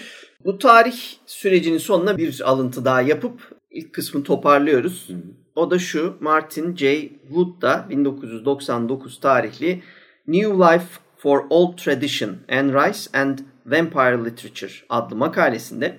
[0.45, 0.95] Bu tarih
[1.26, 5.10] sürecinin sonuna bir alıntı daha yapıp ilk kısmını toparlıyoruz.
[5.56, 7.10] O da şu Martin J.
[7.28, 9.82] Wood da 1999 tarihli
[10.28, 10.86] New Life
[11.17, 15.97] for Old Tradition Anne Rice and Vampire Literature adlı makalesinde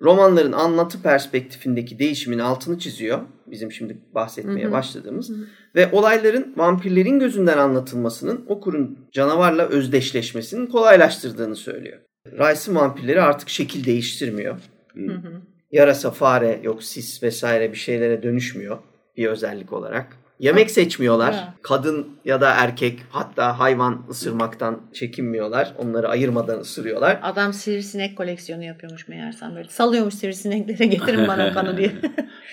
[0.00, 3.20] romanların anlatı perspektifindeki değişimin altını çiziyor.
[3.50, 5.30] Bizim şimdi bahsetmeye başladığımız.
[5.74, 11.98] Ve olayların vampirlerin gözünden anlatılmasının okurun canavarla özdeşleşmesinin kolaylaştırdığını söylüyor.
[12.26, 14.58] Rice'ın vampirleri artık şekil değiştirmiyor.
[15.70, 18.78] Yarasa, fare, yok sis vesaire bir şeylere dönüşmüyor
[19.16, 20.16] bir özellik olarak.
[20.40, 21.34] Yemek seçmiyorlar.
[21.34, 21.54] Ha.
[21.62, 25.74] Kadın ya da erkek hatta hayvan ısırmaktan çekinmiyorlar.
[25.78, 27.20] Onları ayırmadan ısırıyorlar.
[27.22, 29.68] Adam sivrisinek koleksiyonu yapıyormuş meğersem böyle.
[29.68, 31.92] Salıyormuş sivrisineklere getirin bana kanı diye.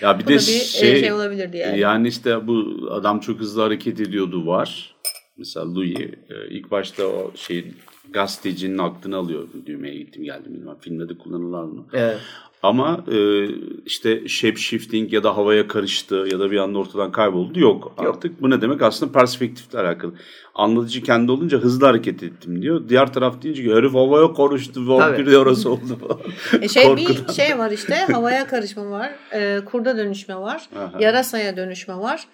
[0.02, 1.66] Ya bir de bir şey, şey, olabilir diye.
[1.66, 1.80] Yani.
[1.80, 4.96] yani işte bu adam çok hızlı hareket ediyordu var.
[5.36, 7.76] Mesela Louis e, ilk başta o şeyin
[8.12, 9.48] gazetecinin aklını alıyor.
[9.66, 10.76] Düğmeye gittim geldim bilmem.
[10.80, 11.86] Filmde de kullanırlar mı?
[11.92, 12.18] Evet.
[12.62, 13.46] Ama e,
[13.86, 18.42] işte shape shifting ya da havaya karıştı ya da bir anda ortadan kayboldu yok artık.
[18.42, 18.82] Bu ne demek?
[18.82, 20.12] Aslında perspektifle alakalı.
[20.54, 22.88] Anlatıcı kendi olunca hızlı hareket ettim diyor.
[22.88, 26.20] Diğer taraf deyince ki herif havaya karıştı vampir de orası oldu falan.
[26.62, 27.26] E şey Korkudan.
[27.28, 30.92] bir şey var işte havaya karışma var, e, kurda dönüşme var, Aha.
[31.00, 32.24] yarasaya dönüşme var.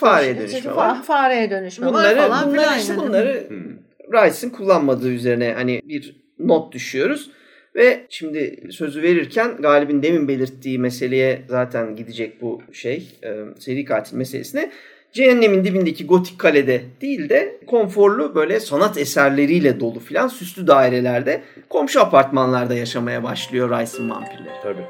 [0.00, 0.88] fareye bir- dönüşme işte var.
[0.96, 3.48] fa- Fareye dönüşme Bunları, var falan bunları işte bunları
[4.14, 7.30] Rice'ın kullanmadığı üzerine hani bir not düşüyoruz.
[7.76, 14.16] Ve şimdi sözü verirken Galip'in demin belirttiği meseleye zaten gidecek bu şey e, seri katil
[14.16, 14.70] meselesine.
[15.12, 22.00] Cehennemin dibindeki gotik kalede değil de konforlu böyle sanat eserleriyle dolu filan süslü dairelerde komşu
[22.00, 24.48] apartmanlarda yaşamaya başlıyor Rice'ın vampirleri.
[24.62, 24.84] Tabii.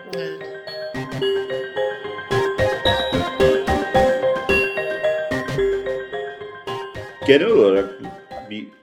[7.26, 7.90] Genel olarak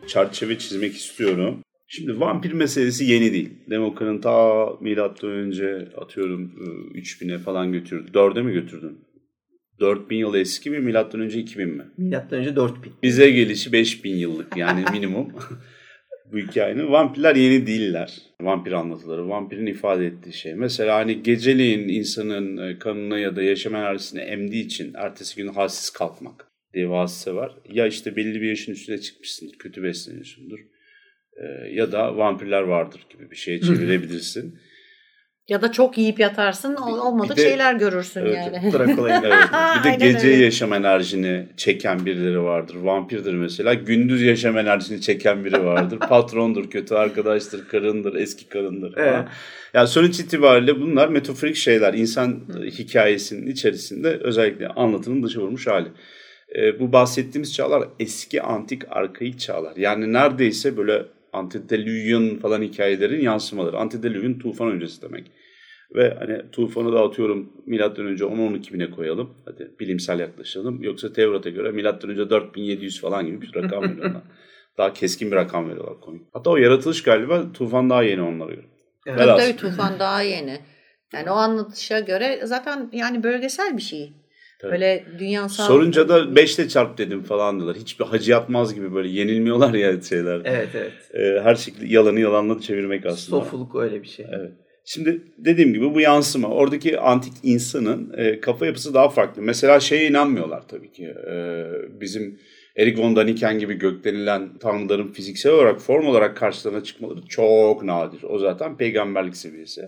[0.07, 1.63] çerçeve çizmek istiyorum.
[1.87, 3.49] Şimdi vampir meselesi yeni değil.
[3.69, 6.51] Demokra'nın ta milattan önce atıyorum
[6.95, 8.11] e, 3000'e falan götürdü.
[8.13, 8.99] 4'e mi götürdün?
[9.79, 11.83] 4000 yıl eski mi milattan önce 2000 mi?
[11.97, 12.93] Milattan önce 4000.
[13.03, 15.27] Bize gelişi 5000 yıllık yani minimum.
[16.31, 18.17] Bu hikayenin vampirler yeni değiller.
[18.41, 20.53] Vampir anlatıları, vampirin ifade ettiği şey.
[20.53, 25.89] Mesela hani geceliğin insanın e, kanına ya da yaşam enerjisini emdiği için ertesi gün halsiz
[25.89, 27.51] kalkmak diye hadise var.
[27.69, 30.60] Ya işte belli bir yaşın üstüne çıkmışsındır, kötü besleniyorsundur.
[31.38, 34.60] E, ya da vampirler vardır gibi bir şeye çevirebilirsin.
[35.47, 38.73] Ya da çok yiyip yatarsın ol- olmadık de- şeyler görürsün Evet, yani.
[38.73, 39.43] Drakula'yı Evet.
[39.79, 40.43] Bir de Aynen gece öyle.
[40.43, 42.75] yaşam enerjini çeken birileri vardır.
[42.75, 43.73] Vampirdir mesela.
[43.73, 45.99] Gündüz yaşam enerjisini çeken biri vardır.
[46.10, 49.07] Patrondur, kötü arkadaştır, karındır, eski karındır falan.
[49.07, 49.27] Evet.
[49.73, 51.93] Yani sonuç itibariyle bunlar metaforik şeyler.
[51.93, 55.88] İnsan hikayesinin içerisinde özellikle anlatının dışa vurmuş hali.
[56.55, 59.75] E, bu bahsettiğimiz çağlar eski antik arkaik çağlar.
[59.75, 63.77] Yani neredeyse böyle antediluvian falan hikayelerin yansımaları.
[63.77, 65.31] Antediluvian tufan öncesi demek.
[65.95, 69.29] Ve hani tufanı da atıyorum milattan önce 10-12 bine koyalım.
[69.45, 70.83] Hadi bilimsel yaklaşalım.
[70.83, 74.21] Yoksa Tevrat'a göre milattan önce 4700 falan gibi bir rakam veriyorlar.
[74.77, 76.21] daha keskin bir rakam veriyorlar komik.
[76.33, 78.65] Hatta o yaratılış galiba tufan daha yeni onlara göre.
[79.05, 79.17] Evet.
[79.17, 80.59] Tabii tabii tufan daha yeni.
[81.13, 84.13] Yani o anlatışa göre zaten yani bölgesel bir şey.
[84.62, 84.71] Tabii.
[84.71, 85.67] Böyle dünyasal...
[85.67, 87.78] Sorunca da 5'te çarp dedim falan diyorlar.
[87.78, 90.41] Hiçbir hacı yatmaz gibi böyle yenilmiyorlar ya şeyler.
[90.45, 90.91] Evet evet.
[91.13, 93.43] Ee, her şekilde yalanı yalanla çevirmek aslında.
[93.43, 94.26] Sofuluk öyle bir şey.
[94.32, 94.52] Evet.
[94.86, 96.47] Şimdi dediğim gibi bu yansıma.
[96.47, 99.41] Oradaki antik insanın e, kafa yapısı daha farklı.
[99.41, 101.06] Mesela şeye inanmıyorlar tabii ki.
[101.32, 101.65] E,
[102.02, 102.39] bizim
[102.78, 108.24] Erik von Daniken gibi göklenilen tanrıların fiziksel olarak, form olarak karşılarına çıkmaları çok nadir.
[108.24, 109.82] O zaten peygamberlik seviyesi.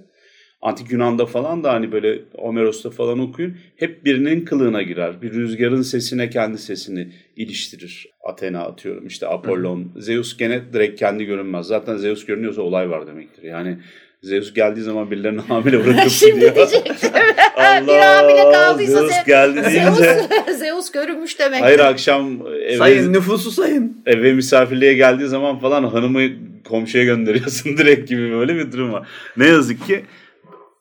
[0.64, 3.58] Antik Yunan'da falan da hani böyle Homeros'ta falan okuyun.
[3.76, 5.22] Hep birinin kılığına girer.
[5.22, 8.08] Bir rüzgarın sesine kendi sesini iliştirir.
[8.30, 9.92] Athena atıyorum işte Apollon.
[9.96, 10.02] Hı.
[10.02, 11.66] Zeus gene direkt kendi görünmez.
[11.68, 13.44] Zaten Zeus görünüyorsa olay var demektir.
[13.44, 13.78] Yani
[14.22, 16.56] Zeus geldiği zaman birilerini hamile bırakıp Şimdi gidiyor.
[16.56, 17.10] diyecektim.
[17.88, 19.92] bir hamile kaldıysa Zeus geldi deyince.
[19.94, 21.62] Zeus, Zeus görünmüş demek.
[21.62, 23.98] Hayır akşam eve, sayın nüfusu sayın.
[24.06, 26.22] Eve misafirliğe geldiği zaman falan hanımı
[26.68, 29.08] komşuya gönderiyorsun direkt gibi böyle bir durum var.
[29.38, 30.04] Ne yazık ki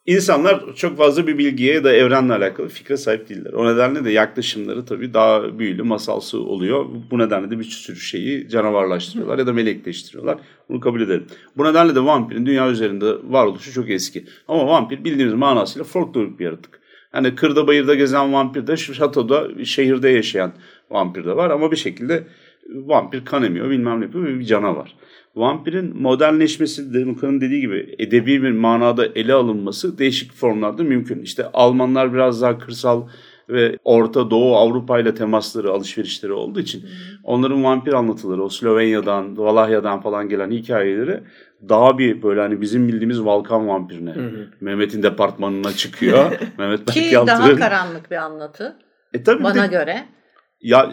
[0.07, 3.53] İnsanlar çok fazla bir bilgiye ya da evrenle alakalı fikre sahip değiller.
[3.53, 6.87] O nedenle de yaklaşımları tabii daha büyülü, masalsı oluyor.
[7.11, 10.39] Bu nedenle de bir sürü şeyi canavarlaştırıyorlar ya da melekleştiriyorlar.
[10.69, 11.27] Bunu kabul edelim.
[11.57, 14.25] Bu nedenle de vampirin dünya üzerinde varoluşu çok eski.
[14.49, 16.81] Ama vampir bildiğimiz manasıyla folklorik bir yaratık.
[17.15, 20.53] Yani kırda bayırda gezen vampir de şatoda, şehirde yaşayan
[20.91, 21.51] vampir de var.
[21.51, 22.25] Ama bir şekilde
[22.69, 24.97] vampir kan emiyor, bilmem ne yapıyor bir canavar
[25.37, 31.23] vampirin modernleşmesi Demuka'nın dediği gibi edebi bir manada ele alınması değişik formlarda mümkün.
[31.23, 33.09] İşte Almanlar biraz daha kırsal
[33.49, 36.85] ve Orta Doğu Avrupa ile temasları, alışverişleri olduğu için
[37.25, 41.21] onların vampir anlatıları, o Slovenya'dan, Valahya'dan falan gelen hikayeleri
[41.69, 44.15] daha bir böyle hani bizim bildiğimiz Balkan vampirine,
[44.61, 46.33] Mehmet'in departmanına çıkıyor.
[46.59, 48.77] Mehmet Ki daha karanlık bir anlatı.
[49.15, 50.05] E, tabii bana de, göre.
[50.61, 50.93] Ya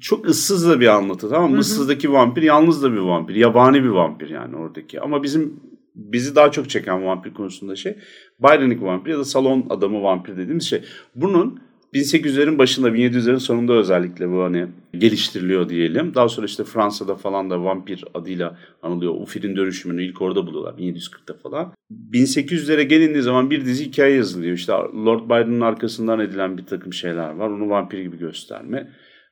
[0.00, 1.56] çok ıssız da bir anlatı tamam mı?
[1.56, 3.34] Hı Issızdaki vampir yalnız da bir vampir.
[3.34, 5.00] Yabani bir vampir yani oradaki.
[5.00, 5.60] Ama bizim
[5.94, 7.96] bizi daha çok çeken vampir konusunda şey
[8.42, 10.82] Byron'ik vampir ya da salon adamı vampir dediğimiz şey.
[11.14, 11.60] Bunun
[11.94, 14.66] 1800'lerin başında 1700'lerin sonunda özellikle bu hani
[14.98, 16.14] geliştiriliyor diyelim.
[16.14, 19.14] Daha sonra işte Fransa'da falan da vampir adıyla anılıyor.
[19.14, 21.72] Ufir'in dönüşümünü ilk orada buluyorlar 1740'ta falan.
[22.12, 24.52] 1800'lere gelindiği zaman bir dizi hikaye yazılıyor.
[24.52, 27.48] İşte Lord Byron'ın arkasından edilen bir takım şeyler var.
[27.48, 28.90] Onu vampir gibi gösterme.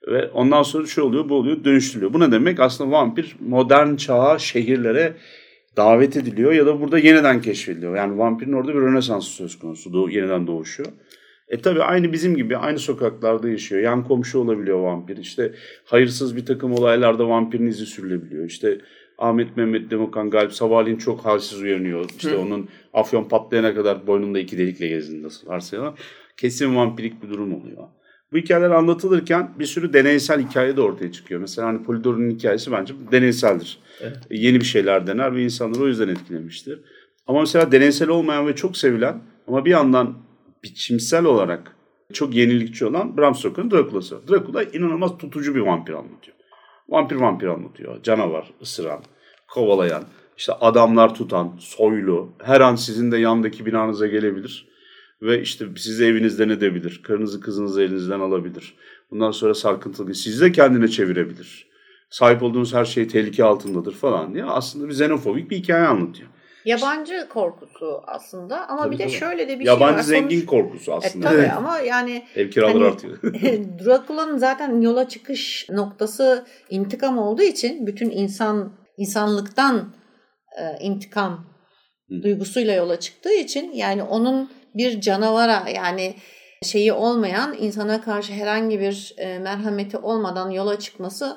[0.09, 2.13] Ve ondan sonra şu oluyor bu oluyor dönüştürülüyor.
[2.13, 2.61] Bu ne demek?
[2.61, 5.15] Aslında vampir modern çağa şehirlere
[5.77, 7.97] davet ediliyor ya da burada yeniden keşfediliyor.
[7.97, 9.93] Yani vampirin orada bir rönesans söz konusu.
[9.93, 10.83] Doğu, yeniden doğuşu.
[11.49, 13.83] E tabi aynı bizim gibi aynı sokaklarda yaşıyor.
[13.83, 15.17] Yan komşu olabiliyor vampir.
[15.17, 18.47] İşte hayırsız bir takım olaylarda vampirin izi sürülebiliyor.
[18.47, 18.79] İşte
[19.19, 22.11] Ahmet Mehmet Demokan Galip sabahleyin çok halsiz uyanıyor.
[22.17, 22.39] İşte Hı.
[22.39, 25.95] onun afyon patlayana kadar boynunda iki delikle gezdiğinde varsayalım.
[26.37, 27.85] Kesin vampirik bir durum oluyor.
[28.33, 31.41] Bu hikayeler anlatılırken bir sürü deneysel hikaye de ortaya çıkıyor.
[31.41, 33.79] Mesela hani Polidor'un hikayesi bence deneyseldir.
[34.01, 34.19] Evet.
[34.31, 36.81] Yeni bir şeyler dener ve insanları o yüzden etkilemiştir.
[37.27, 40.15] Ama mesela deneysel olmayan ve çok sevilen ama bir yandan
[40.65, 41.77] biçimsel olarak
[42.13, 44.29] çok yenilikçi olan Bram Stoker'ın Dracula'sı var.
[44.29, 46.37] Dracula inanılmaz tutucu bir vampir anlatıyor.
[46.89, 48.03] Vampir vampir anlatıyor.
[48.03, 49.01] Canavar, ısıran,
[49.49, 50.03] kovalayan,
[50.37, 54.69] işte adamlar tutan, soylu, her an sizin de yandaki binanıza gelebilir
[55.23, 57.01] ve işte sizi evinizden edebilir.
[57.05, 58.75] Karınızı kızınızı elinizden alabilir.
[59.11, 61.69] Bundan sonra sarkıntılı sizi de kendine çevirebilir.
[62.11, 66.29] Sahip olduğunuz her şey tehlike altındadır falan diye aslında bir xenofobik bir hikaye anlatıyor.
[66.65, 69.91] Yabancı korkusu aslında ama tabii bir de şöyle de bir Yabancı şey var.
[69.91, 70.49] Yabancı zengin Sonuç...
[70.49, 71.27] korkusu aslında.
[71.27, 71.53] E, tabii evet.
[71.57, 73.23] ama yani ev kiraları hani, artıyor.
[73.85, 79.95] Dracula'nın zaten yola çıkış noktası intikam olduğu için bütün insan insanlıktan
[80.61, 81.47] e, intikam
[82.09, 82.23] Hı.
[82.23, 86.15] duygusuyla yola çıktığı için yani onun bir canavara yani
[86.63, 91.37] şeyi olmayan insana karşı herhangi bir e, merhameti olmadan yola çıkması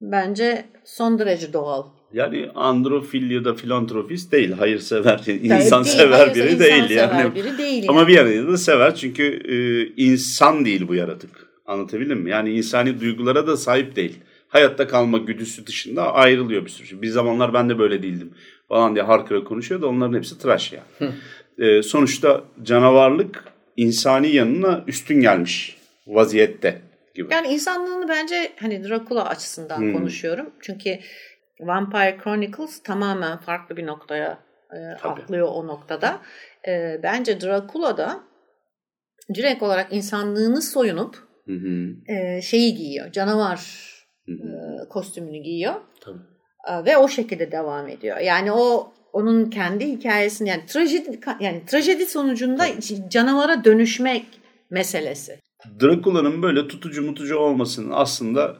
[0.00, 1.84] bence son derece doğal.
[2.12, 7.34] Yani androfil ya da filantropist değil, hayırsever, insan değil, sever biri insan değil yani.
[7.34, 8.08] Biri değil Ama yani.
[8.08, 9.56] bir yanıyla da sever çünkü e,
[10.02, 11.30] insan değil bu yaratık.
[11.66, 12.30] Anlatabildim mi?
[12.30, 14.18] Yani insani duygulara da sahip değil.
[14.48, 17.02] Hayatta kalma güdüsü dışında ayrılıyor bir sürü şey.
[17.02, 18.30] Bir zamanlar ben de böyle değildim
[18.68, 20.82] falan diye harkıra konuşuyor da onların hepsi tıraş ya.
[21.00, 21.12] Yani.
[21.58, 23.44] E, sonuçta canavarlık
[23.76, 26.82] insani yanına üstün gelmiş vaziyette
[27.14, 27.34] gibi.
[27.34, 29.92] Yani insanlığını bence hani Dracula açısından hmm.
[29.92, 30.50] konuşuyorum.
[30.60, 30.98] Çünkü
[31.60, 34.38] Vampire Chronicles tamamen farklı bir noktaya
[34.72, 36.20] e, atlıyor o noktada.
[36.68, 38.20] E, bence Dracula'da
[39.34, 41.16] direkt olarak insanlığını soyunup
[41.46, 42.12] Hı hı.
[42.12, 43.12] e, şeyi giyiyor.
[43.12, 43.60] Canavar
[44.26, 44.84] Hı hı.
[44.84, 45.74] e, kostümünü giyiyor.
[46.00, 46.18] Tabii.
[46.68, 48.18] E, ve o şekilde devam ediyor.
[48.18, 52.64] Yani o onun kendi hikayesini yani trajedi yani trajedi sonucunda
[53.10, 54.26] canavara dönüşmek
[54.70, 55.38] meselesi.
[55.82, 58.56] Drakula'nın böyle tutucu mutucu olmasının aslında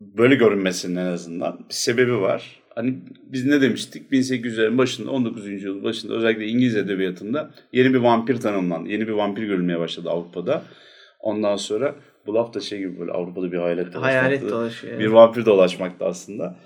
[0.00, 2.62] böyle görünmesinin en azından bir sebebi var.
[2.74, 4.12] Hani biz ne demiştik?
[4.12, 5.46] 1800'lerin başında 19.
[5.46, 8.88] yüzyılın başında özellikle İngiliz edebiyatında yeni bir vampir tanımlandı.
[8.88, 10.62] Yeni bir vampir görülmeye başladı Avrupa'da.
[11.20, 11.94] Ondan sonra
[12.26, 14.08] bu laf da şey gibi böyle Avrupa'da bir hayalet dolaşmakta.
[14.08, 14.98] Hayalet dolaşıyor.
[14.98, 16.56] Bir vampir dolaşmakta aslında.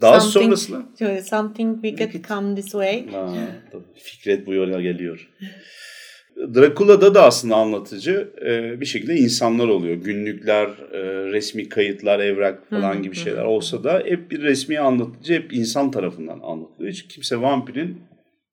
[0.00, 3.06] Daha Something- sonrasında Something wicked come this way.
[3.10, 3.34] Ha,
[3.72, 3.82] tabii.
[3.94, 5.28] Fikret bu yola geliyor.
[6.54, 9.94] Drakula'da da aslında anlatıcı e, bir şekilde insanlar oluyor.
[9.96, 10.98] Günlükler, e,
[11.32, 13.20] resmi kayıtlar, evrak falan Hı hı, gibi hı.
[13.20, 16.92] şeyler olsa da hep bir resmi anlatıcı, hep insan tarafından anlatılıyor.
[16.92, 17.98] Hiç kimse vampirin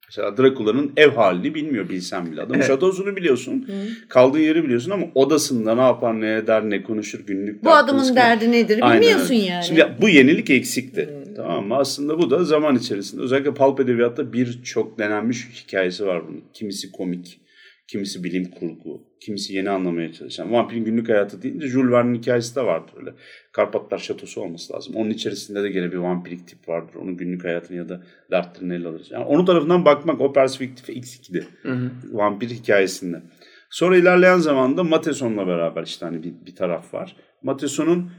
[0.08, 2.40] mesela Drakula'nın ev halini bilmiyor bilsen bile.
[2.40, 2.66] Adamın Evet.
[2.66, 3.72] şatosunu biliyorsun, Hı.
[4.08, 8.52] kaldığı yeri biliyorsun ama odasında ne yapar, ne eder, ne konuşur, günlük Bu adamın derdi,
[8.52, 9.44] nedir Aynen bilmiyorsun öyle.
[9.44, 9.64] yani.
[9.64, 11.06] Şimdi bu yenilik eksikti.
[11.06, 11.19] Hmm.
[11.36, 11.76] Tamam mı?
[11.76, 16.44] Aslında bu da zaman içerisinde özellikle pulp edebiyatta birçok denenmiş hikayesi var bunun.
[16.52, 17.40] Kimisi komik,
[17.88, 20.52] kimisi bilim kurgu, kimisi yeni anlamaya çalışan.
[20.52, 23.14] Vampirin günlük hayatı deyince Jules Verne'in hikayesi de vardır öyle.
[23.52, 24.94] Karpatlar Şatosu olması lazım.
[24.94, 26.94] Onun içerisinde de gene bir vampirik tip vardır.
[26.94, 29.10] Onun günlük hayatını ya da dertlerini ele alırız.
[29.10, 31.90] Yani onun tarafından bakmak o perspektife eksikti Hı hı.
[32.12, 33.22] vampir hikayesinde.
[33.70, 37.16] Sonra ilerleyen zamanda Mateson'la beraber işte hani bir, bir taraf var.
[37.42, 38.10] Mateson'un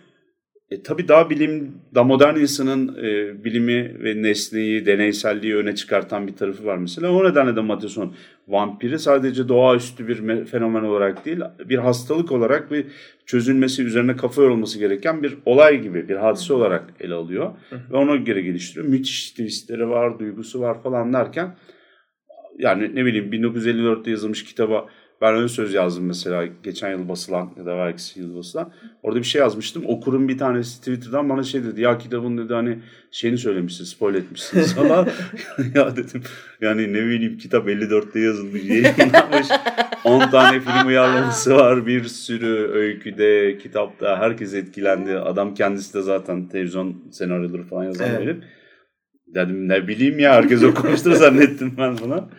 [0.72, 6.36] e, tabii daha bilim, daha modern insanın e, bilimi ve nesneyi, deneyselliği öne çıkartan bir
[6.36, 7.12] tarafı var mesela.
[7.12, 8.16] O nedenle de Mateson
[8.48, 12.84] vampiri sadece doğaüstü bir me- fenomen olarak değil, bir hastalık olarak ve
[13.26, 17.52] çözülmesi, üzerine kafa yorulması gereken bir olay gibi, bir hadise olarak ele alıyor.
[17.92, 18.86] Ve ona göre geliştiriyor.
[18.88, 21.56] Müthiş twistleri var, duygusu var falan derken
[22.58, 24.88] yani ne bileyim 1954'te yazılmış kitaba
[25.22, 28.74] ben ön söz yazdım mesela geçen yıl basılan ya da belki yıl basılan.
[29.04, 29.84] Orada bir şey yazmıştım.
[29.88, 31.82] Okurun bir tanesi Twitter'dan bana şey dedi.
[31.82, 32.80] Ya kitabın dedi hani
[33.12, 35.08] şeyini söylemişsin, spoil etmişsiniz falan.
[35.76, 36.24] ya dedim
[36.62, 39.48] yani ne bileyim kitap 54'te yazılmış, yayınlanmış.
[40.04, 41.88] 10 tane film uyarlaması var.
[41.88, 44.20] Bir sürü öyküde, kitapta.
[44.20, 45.18] Herkes etkilendi.
[45.18, 48.20] Adam kendisi de zaten televizyon senaryoları falan yazan Evet.
[48.22, 48.38] herif.
[49.36, 52.30] Dedim ne bileyim ya herkes okumuştur zannettim ben bunu.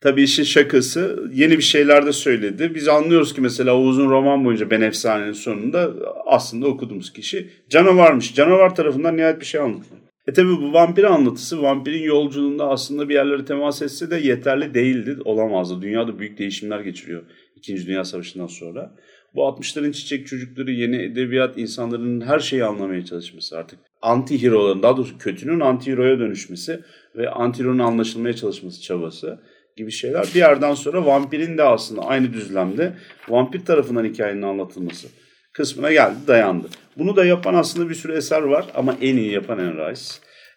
[0.00, 2.74] Tabii işin şakası yeni bir şeyler de söyledi.
[2.74, 5.90] Biz anlıyoruz ki mesela o uzun roman boyunca Ben Efsane'nin sonunda
[6.26, 8.34] aslında okuduğumuz kişi canavarmış.
[8.34, 10.00] Canavar tarafından nihayet bir şey anlatılıyor.
[10.26, 15.16] E tabii bu vampir anlatısı vampirin yolculuğunda aslında bir yerlere temas etse de yeterli değildi,
[15.24, 15.82] olamazdı.
[15.82, 17.22] Dünyada büyük değişimler geçiriyor
[17.56, 18.94] İkinci Dünya Savaşı'ndan sonra.
[19.34, 23.78] Bu 60'ların çiçek çocukları, yeni edebiyat, insanların her şeyi anlamaya çalışması artık.
[24.02, 26.80] Anti-hero'ların, daha doğrusu kötünün anti-hero'ya dönüşmesi
[27.16, 29.40] ve anti-hero'nun anlaşılmaya çalışması çabası
[29.80, 30.22] gibi şeyler.
[30.34, 32.92] Bir yerden sonra vampirin de aslında aynı düzlemde
[33.28, 35.08] vampir tarafından hikayenin anlatılması
[35.52, 36.66] kısmına geldi, dayandı.
[36.98, 40.02] Bunu da yapan aslında bir sürü eser var ama en iyi yapan Anne Rice.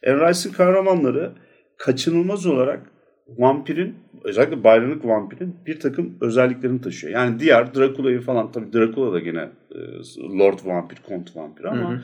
[0.07, 1.31] Anne Rice'ın kahramanları
[1.77, 2.79] kaçınılmaz olarak
[3.27, 7.13] vampirin, özellikle bayranlık vampirin bir takım özelliklerini taşıyor.
[7.13, 9.79] Yani diğer Drakula'yı falan, tabii Drakula da gene e,
[10.39, 12.01] Lord Vampir, Kont Vampir ama Hı hı.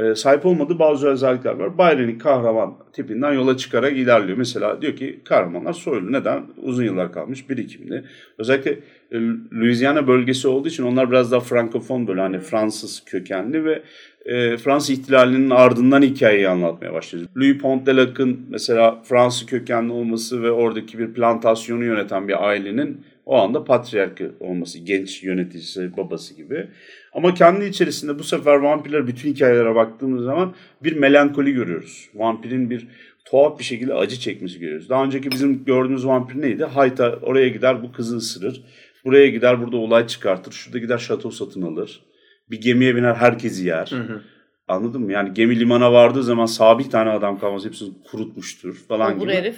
[0.00, 1.78] E, sahip olmadığı bazı özellikler var.
[1.78, 4.38] Byron'in kahraman tipinden yola çıkarak ilerliyor.
[4.38, 6.12] Mesela diyor ki kahramanlar soylu.
[6.12, 6.42] Neden?
[6.62, 8.04] Uzun yıllar kalmış birikimli.
[8.38, 8.70] Özellikle
[9.12, 9.18] e,
[9.52, 13.82] Louisiana bölgesi olduğu için onlar biraz daha frankofon böyle hani Fransız kökenli ve
[14.24, 17.26] e, Fransız ihtilalinin ardından hikayeyi anlatmaya başlıyor.
[17.36, 23.64] Louis Pontelac'ın mesela Fransız kökenli olması ve oradaki bir plantasyonu yöneten bir ailenin o anda
[23.64, 26.68] patriarkı olması, genç yöneticisi, babası gibi.
[27.12, 32.08] Ama kendi içerisinde bu sefer vampirler bütün hikayelere baktığımız zaman bir melankoli görüyoruz.
[32.14, 32.88] Vampirin bir
[33.24, 34.88] tuhaf bir şekilde acı çekmesi görüyoruz.
[34.88, 36.64] Daha önceki bizim gördüğümüz vampir neydi?
[36.64, 38.62] Hayta oraya gider bu kızı ısırır.
[39.04, 40.52] Buraya gider burada olay çıkartır.
[40.52, 42.02] Şurada gider şato satın alır.
[42.50, 43.86] Bir gemiye biner herkesi yer.
[43.90, 44.22] Hı hı.
[44.68, 45.12] Anladın mı?
[45.12, 47.64] Yani gemi limana vardığı zaman sabit tane adam kalmaz.
[47.64, 49.32] Hepsini kurutmuştur falan Obur gibi.
[49.32, 49.56] herif.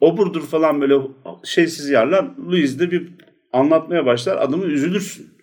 [0.00, 0.94] Oburdur falan böyle
[1.44, 2.24] şeysiz yerler.
[2.46, 3.08] Louis de bir
[3.52, 4.36] anlatmaya başlar.
[4.36, 5.33] Adamı üzülürsün.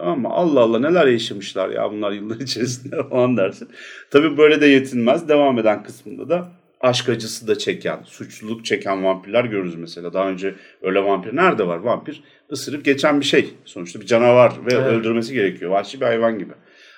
[0.00, 0.28] Tamam mı?
[0.30, 3.68] Allah Allah neler yaşamışlar ya bunlar yıllar içerisinde falan dersin.
[4.10, 5.28] Tabii böyle de yetinmez.
[5.28, 6.48] Devam eden kısmında da
[6.80, 10.12] aşk acısı da çeken, suçluluk çeken vampirler görürüz mesela.
[10.12, 11.78] Daha önce öyle vampir nerede var?
[11.78, 12.22] Vampir
[12.52, 13.54] ısırıp geçen bir şey.
[13.64, 14.86] Sonuçta bir canavar ve Evet.
[14.86, 15.70] öldürmesi gerekiyor.
[15.70, 16.52] Vahşi bir hayvan gibi.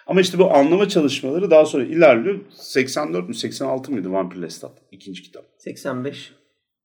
[0.06, 2.38] Ama işte bu anlama çalışmaları daha sonra ilerliyor.
[2.50, 4.72] 84 mü 86 mıydı Vampir Lestat?
[4.92, 5.44] ikinci kitap.
[5.58, 6.32] 85.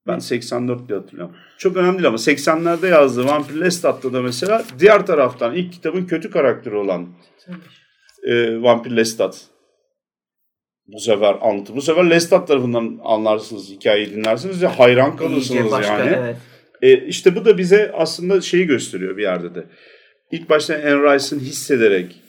[0.07, 1.35] Ben 84 diye hatırlıyorum.
[1.57, 6.31] Çok önemli değil ama 80'lerde yazdığı Vampir Lestat'ta da mesela diğer taraftan ilk kitabın kötü
[6.31, 7.07] karakteri olan
[8.27, 9.41] e, Vampir Lestat.
[10.87, 11.75] Bu sefer anlatı.
[11.75, 16.15] Bu sefer Lestat tarafından anlarsınız, hikayeyi dinlersiniz ve hayran kalırsınız İyice başka yani.
[16.17, 16.35] evet.
[16.81, 19.63] E, işte bu da bize aslında şeyi gösteriyor bir yerde de.
[20.31, 22.21] ilk başta Anne Rice'ın hissederek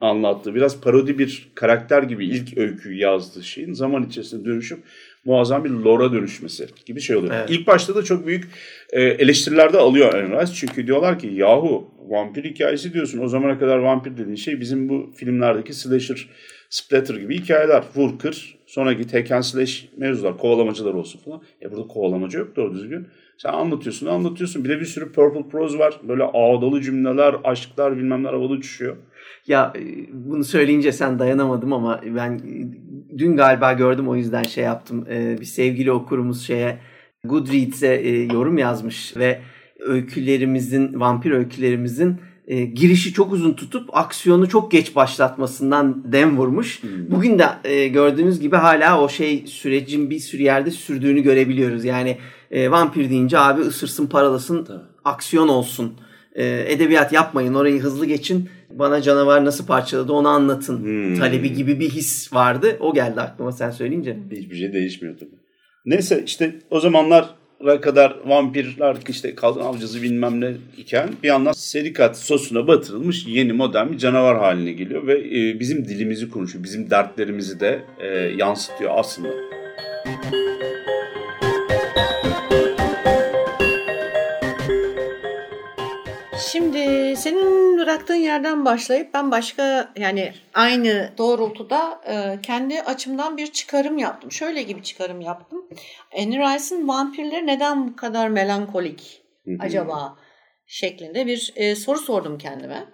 [0.00, 4.78] anlattığı biraz parodi bir karakter gibi ilk öyküyü yazdığı şeyin zaman içerisinde dönüşüp
[5.24, 7.34] muazzam bir lora dönüşmesi gibi şey oluyor.
[7.36, 7.50] Evet.
[7.50, 8.48] İlk başta da çok büyük
[8.92, 10.52] e, eleştiriler de alıyor Anne Rice.
[10.54, 13.18] Çünkü diyorlar ki yahu vampir hikayesi diyorsun.
[13.18, 16.28] O zamana kadar vampir dediğin şey bizim bu filmlerdeki slasher,
[16.70, 17.84] splatter gibi hikayeler.
[17.96, 21.42] Vur kır, sonra git hack and slash mevzular, kovalamacılar olsun falan.
[21.62, 23.06] E burada kovalamacı yok doğru düzgün.
[23.38, 24.64] Sen anlatıyorsun, anlatıyorsun.
[24.64, 26.00] Bir de bir sürü purple prose var.
[26.08, 28.96] Böyle ağdalı cümleler, aşklar bilmem ne havada uçuşuyor.
[29.50, 29.80] Ya e,
[30.12, 32.40] bunu söyleyince sen dayanamadım ama ben
[33.18, 35.06] dün galiba gördüm o yüzden şey yaptım.
[35.10, 36.78] E, Bir sevgili okurumuz şeye
[37.24, 39.40] Goodreads'e e, yorum yazmış ve
[39.80, 46.82] öykülerimizin, vampir öykülerimizin e, girişi çok uzun tutup aksiyonu çok geç başlatmasından dem vurmuş.
[47.08, 51.84] Bugün de e, gördüğünüz gibi hala o şey sürecin bir sürü yerde sürdüğünü görebiliyoruz.
[51.84, 52.18] Yani
[52.50, 54.68] e, vampir deyince abi ısırsın paralasın
[55.04, 55.92] aksiyon olsun.
[56.34, 58.48] E, edebiyat yapmayın orayı hızlı geçin.
[58.70, 61.18] Bana canavar nasıl parçaladı onu anlatın Hmm.
[61.18, 62.76] talebi gibi bir his vardı.
[62.80, 64.16] O geldi aklıma sen söyleyince.
[64.32, 65.30] Hiçbir şey değişmiyor tabii.
[65.86, 71.92] Neyse işte o zamanlara kadar vampirler işte kadın avcısı bilmem ne iken bir yandan seri
[71.92, 76.64] katil sosuna batırılmış yeni modern bir canavar haline geliyor ve e, bizim dilimizi konuşuyor.
[76.64, 79.28] Bizim dertlerimizi de e, yansıtıyor aslında.
[86.52, 87.59] Şimdi senin
[87.90, 94.32] bıraktığın yerden başlayıp ben başka yani aynı doğrultuda e, kendi açımdan bir çıkarım yaptım.
[94.32, 95.68] Şöyle gibi çıkarım yaptım.
[96.18, 99.22] Anne Rice'ın vampirleri neden bu kadar melankolik
[99.58, 100.16] acaba
[100.66, 102.84] şeklinde bir e, soru sordum kendime.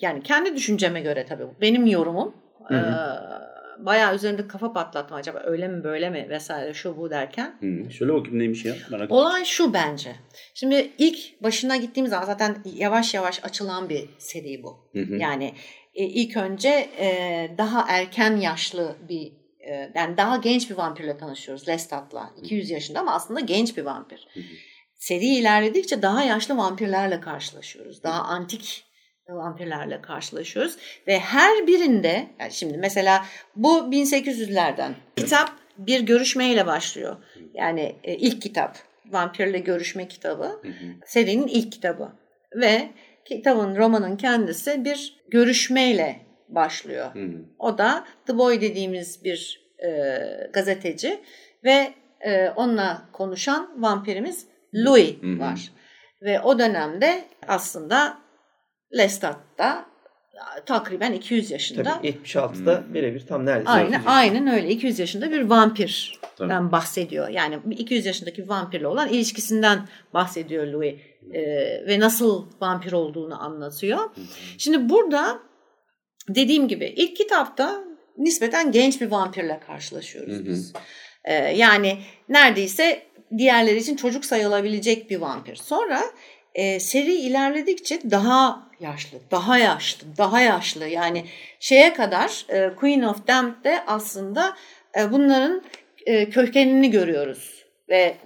[0.00, 1.60] Yani kendi düşünceme göre tabii bu.
[1.60, 2.34] Benim yorumum.
[2.68, 2.80] Hı hı.
[2.80, 3.49] E,
[3.86, 7.58] bayağı üzerinde kafa patlattım acaba öyle mi böyle mi vesaire şu bu derken.
[7.60, 7.90] Hı.
[7.90, 9.10] Söyle bakayım neymiş ya merak.
[9.10, 10.16] Olay şu bence.
[10.54, 14.90] Şimdi ilk başına gittiğimiz zaman zaten yavaş yavaş açılan bir seri bu.
[14.92, 15.14] Hı hı.
[15.16, 15.54] Yani
[15.94, 16.68] e, ilk önce
[16.98, 22.30] e, daha erken yaşlı bir e, yani daha genç bir vampirle tanışıyoruz Lestat'la.
[22.42, 24.28] 200 yaşında ama aslında genç bir vampir.
[24.34, 24.40] hı.
[24.94, 28.02] Seri ilerledikçe daha yaşlı vampirlerle karşılaşıyoruz.
[28.02, 28.84] Daha antik
[29.36, 30.76] vampirlerle karşılaşıyoruz
[31.06, 33.24] ve her birinde yani şimdi mesela
[33.56, 37.16] bu 1800'lerden kitap bir görüşmeyle başlıyor.
[37.54, 38.76] Yani e, ilk kitap
[39.06, 40.86] vampirle görüşme kitabı Hı hı.
[41.06, 42.12] serinin ilk kitabı
[42.54, 42.88] ve
[43.24, 47.14] kitabın romanın kendisi bir görüşmeyle başlıyor.
[47.14, 47.44] Hı hı.
[47.58, 50.18] O da The Boy dediğimiz bir e,
[50.52, 51.20] gazeteci
[51.64, 55.38] ve e, onunla konuşan vampirimiz Louis Hı hı.
[55.38, 55.72] var.
[56.22, 58.18] Ve o dönemde aslında
[58.96, 59.90] Lestat'ta
[60.66, 61.82] takriben 200 yaşında.
[61.82, 63.70] Tabii 76'da birebir tam neredeyse.
[63.70, 64.68] Aynen, 30 aynen öyle.
[64.68, 66.72] 200 yaşında bir vampirden Tabii.
[66.72, 67.28] bahsediyor.
[67.28, 70.94] Yani 200 yaşındaki vampirle olan ilişkisinden bahsediyor Louis.
[71.34, 71.40] Ee,
[71.86, 73.98] ve nasıl vampir olduğunu anlatıyor.
[74.58, 75.38] Şimdi burada
[76.28, 77.84] dediğim gibi ilk kitapta
[78.18, 80.46] nispeten genç bir vampirle karşılaşıyoruz Hı hı.
[80.46, 80.72] biz.
[81.24, 83.02] Ee, yani neredeyse
[83.38, 85.56] diğerleri için çocuk sayılabilecek bir vampir.
[85.56, 86.02] Sonra
[86.54, 90.88] e, seri ilerledikçe daha yaşlı, daha yaşlı, daha yaşlı.
[90.88, 91.24] Yani
[91.60, 94.56] şeye kadar e, Queen of Damp'te aslında
[94.98, 95.62] e, bunların
[96.06, 97.64] e, kökenini görüyoruz.
[97.88, 98.16] Ve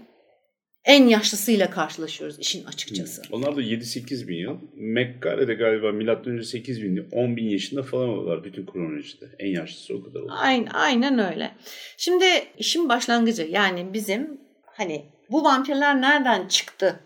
[0.85, 3.23] en yaşlısıyla karşılaşıyoruz işin açıkçası.
[3.33, 4.59] Onlar da 7-8 bin yıl.
[4.75, 7.05] Mekkare'de galiba milattan önce 8 bin yıl.
[7.13, 9.27] 10 bin yaşında falan oluyorlar bütün kronolojide.
[9.39, 10.37] En yaşlısı o kadar oluyor.
[10.39, 11.51] Aynen, aynen öyle.
[11.97, 12.25] Şimdi
[12.59, 17.01] işin başlangıcı yani bizim hani bu vampirler nereden çıktı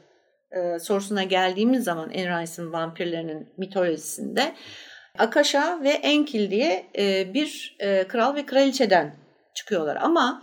[0.53, 4.55] e, sorusuna geldiğimiz zaman Rice'ın vampirlerinin mitolojisinde
[5.19, 9.17] Akasha ve Enkil diye e, bir e, kral ve kraliçeden
[9.55, 10.43] çıkıyorlar ama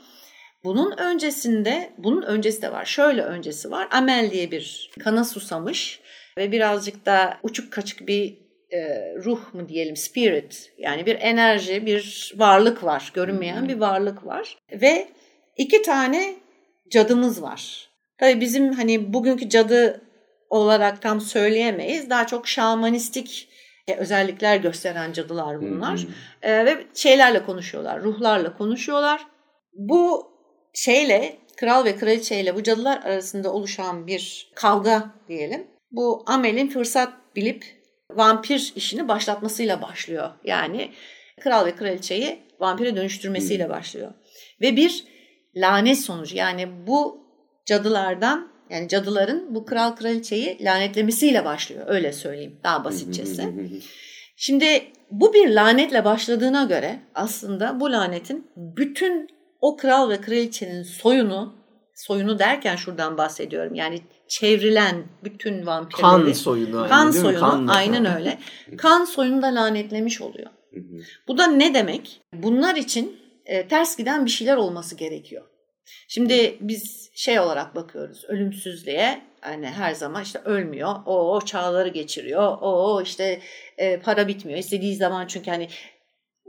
[0.64, 2.86] bunun öncesinde bunun öncesi de var.
[2.86, 3.88] Şöyle öncesi var.
[3.91, 5.99] Amel diye bir kana susamış
[6.38, 8.38] ve birazcık da uçuk kaçık bir
[8.72, 14.58] e, ruh mu diyelim spirit yani bir enerji bir varlık var görünmeyen bir varlık var
[14.72, 15.08] ve
[15.58, 16.36] iki tane
[16.91, 17.85] cadımız var.
[18.18, 20.01] Tabii bizim hani bugünkü cadı
[20.49, 23.49] olarak tam söyleyemeyiz daha çok şamanistik
[23.88, 26.47] e, özellikler gösteren cadılar bunlar hı.
[26.47, 29.28] E, ve şeylerle konuşuyorlar ruhlarla konuşuyorlar.
[29.74, 30.32] Bu
[30.74, 35.68] şeyle kral ve kraliçeyle bu cadılar arasında oluşan bir kavga diyelim.
[35.91, 37.66] Bu Amel'in fırsat bilip
[38.11, 40.30] vampir işini başlatmasıyla başlıyor.
[40.43, 40.91] Yani
[41.41, 44.13] kral ve kraliçeyi vampire dönüştürmesiyle başlıyor.
[44.61, 45.03] Ve bir
[45.55, 47.24] lanet sonucu yani bu
[47.66, 51.86] cadılardan yani cadıların bu kral kraliçeyi lanetlemesiyle başlıyor.
[51.88, 53.53] Öyle söyleyeyim daha basitçesi.
[54.36, 59.28] Şimdi bu bir lanetle başladığına göre aslında bu lanetin bütün
[59.61, 61.55] o kral ve kraliçenin soyunu
[61.95, 63.76] soyunu derken şuradan bahsediyorum.
[63.76, 66.01] Yani çevrilen bütün vampirleri.
[66.01, 66.88] Kan soyunu.
[66.88, 68.38] Kan soyunu kan aynen öyle.
[68.78, 70.49] Kan soyunu da lanetlemiş oluyor.
[71.28, 72.22] Bu da ne demek?
[72.34, 75.43] Bunlar için e, ters giden bir şeyler olması gerekiyor.
[76.08, 79.22] Şimdi biz şey olarak bakıyoruz ölümsüzlüğe.
[79.42, 80.96] Hani her zaman işte ölmüyor.
[81.06, 82.58] O, çağları geçiriyor.
[82.62, 83.40] O, işte
[83.78, 84.60] e, para bitmiyor.
[84.60, 85.70] İstediği zaman çünkü hani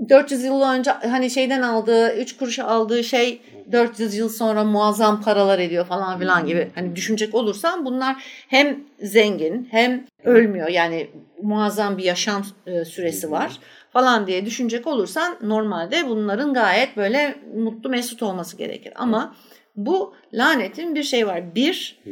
[0.08, 3.40] 400 yıl önce hani şeyden aldığı 3 kuruşa aldığı şey
[3.72, 6.70] 400 yıl sonra muazzam paralar ediyor falan filan gibi.
[6.74, 8.16] Hani düşünecek olursan bunlar
[8.48, 10.68] hem zengin hem ölmüyor.
[10.68, 11.10] Yani
[11.42, 13.58] muazzam bir yaşam e, süresi var
[13.96, 19.36] falan diye düşünecek olursan normalde bunların gayet böyle mutlu mesut olması gerekir ama
[19.76, 22.02] bu lanetin bir şey var bir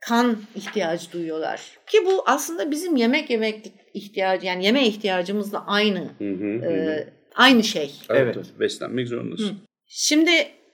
[0.00, 6.30] kan ihtiyacı duyuyorlar ki bu aslında bizim yemek yemek ihtiyacı yani yeme ihtiyacımızla aynı hı
[6.30, 7.92] hı, e, aynı şey.
[8.10, 8.46] Evet, evet.
[8.60, 9.48] beslenmek zorundasın.
[9.48, 9.54] Hı.
[9.86, 10.30] Şimdi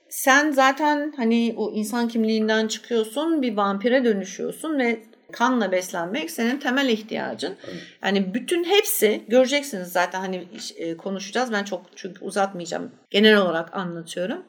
[0.09, 4.99] sen zaten hani o insan kimliğinden çıkıyorsun, bir vampire dönüşüyorsun ve
[5.31, 7.57] kanla beslenmek senin temel ihtiyacın.
[7.67, 7.81] Evet.
[8.03, 11.51] Yani bütün hepsi göreceksiniz zaten hani e, konuşacağız.
[11.51, 12.91] Ben çok çünkü uzatmayacağım.
[13.09, 14.45] Genel olarak anlatıyorum.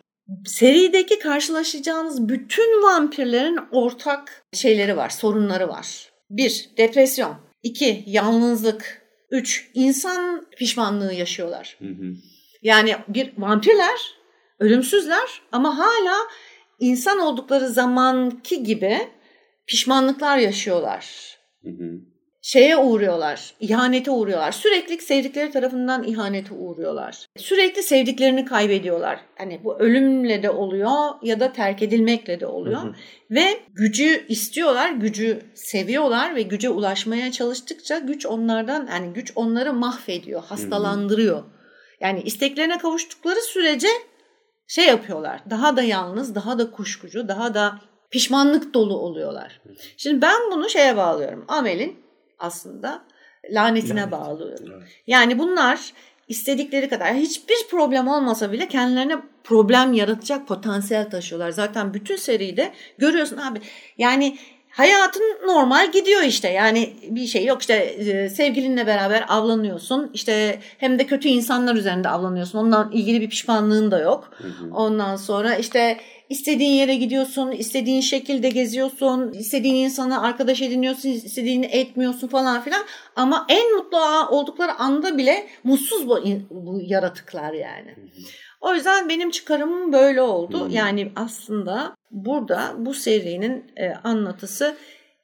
[0.46, 6.10] Serideki karşılaşacağınız bütün vampirlerin ortak şeyleri var, sorunları var.
[6.30, 7.34] Bir, depresyon.
[7.62, 9.00] İki, yalnızlık.
[9.30, 11.76] Üç, insan pişmanlığı yaşıyorlar.
[11.78, 12.14] Hı hı.
[12.62, 14.14] Yani bir vampirler,
[14.58, 16.16] ölümsüzler ama hala
[16.78, 18.98] insan oldukları zamanki gibi
[19.70, 21.36] pişmanlıklar yaşıyorlar.
[21.64, 22.00] Hı hı.
[22.42, 24.52] Şeye uğruyorlar, ihanete uğruyorlar.
[24.52, 27.26] Sürekli sevdikleri tarafından ihanete uğruyorlar.
[27.36, 29.20] Sürekli sevdiklerini kaybediyorlar.
[29.38, 30.90] Hani bu ölümle de oluyor
[31.22, 32.82] ya da terk edilmekle de oluyor.
[32.82, 32.94] Hı hı.
[33.30, 40.44] Ve gücü istiyorlar, gücü seviyorlar ve güce ulaşmaya çalıştıkça güç onlardan yani güç onları mahvediyor,
[40.44, 41.36] hastalandırıyor.
[41.36, 41.50] Hı hı.
[42.00, 43.88] Yani isteklerine kavuştukları sürece
[44.66, 45.40] şey yapıyorlar.
[45.50, 49.60] Daha da yalnız, daha da kuşkucu, daha da pişmanlık dolu oluyorlar.
[49.96, 51.44] Şimdi ben bunu şeye bağlıyorum.
[51.48, 51.96] Amel'in
[52.38, 53.02] aslında
[53.50, 54.12] lanetine Lanet.
[54.12, 54.70] bağlıyorum.
[54.76, 54.88] Evet.
[55.06, 55.92] Yani bunlar
[56.28, 61.50] istedikleri kadar hiçbir problem olmasa bile kendilerine problem yaratacak potansiyel taşıyorlar.
[61.50, 63.60] Zaten bütün seride görüyorsun abi.
[63.98, 64.38] Yani
[64.70, 66.48] hayatın normal gidiyor işte.
[66.48, 70.10] Yani bir şey yok işte e, sevgilinle beraber avlanıyorsun.
[70.14, 72.58] İşte hem de kötü insanlar üzerinde avlanıyorsun.
[72.58, 74.30] Ondan ilgili bir pişmanlığın da yok.
[74.38, 74.74] Hı hı.
[74.74, 76.00] Ondan sonra işte
[76.30, 82.82] İstediğin yere gidiyorsun, istediğin şekilde geziyorsun, istediğin insana arkadaş ediniyorsun, istediğini etmiyorsun falan filan.
[83.16, 83.98] Ama en mutlu
[84.30, 87.94] oldukları anda bile mutsuz bu, bu yaratıklar yani.
[88.60, 90.64] O yüzden benim çıkarımım böyle oldu.
[90.64, 90.70] Hmm.
[90.70, 94.76] Yani aslında burada bu serinin e, anlatısı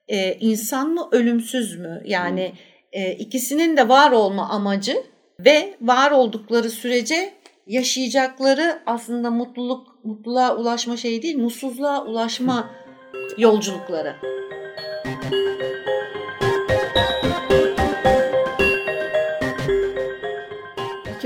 [0.08, 2.02] e, insan mı ölümsüz mü?
[2.04, 3.00] Yani hmm.
[3.00, 4.96] e, ikisinin de var olma amacı
[5.40, 7.32] ve var oldukları sürece
[7.66, 12.70] yaşayacakları aslında mutluluk, mutluluğa ulaşma şey değil, mutsuzluğa ulaşma
[13.38, 14.16] yolculukları.
[15.04, 15.75] Bir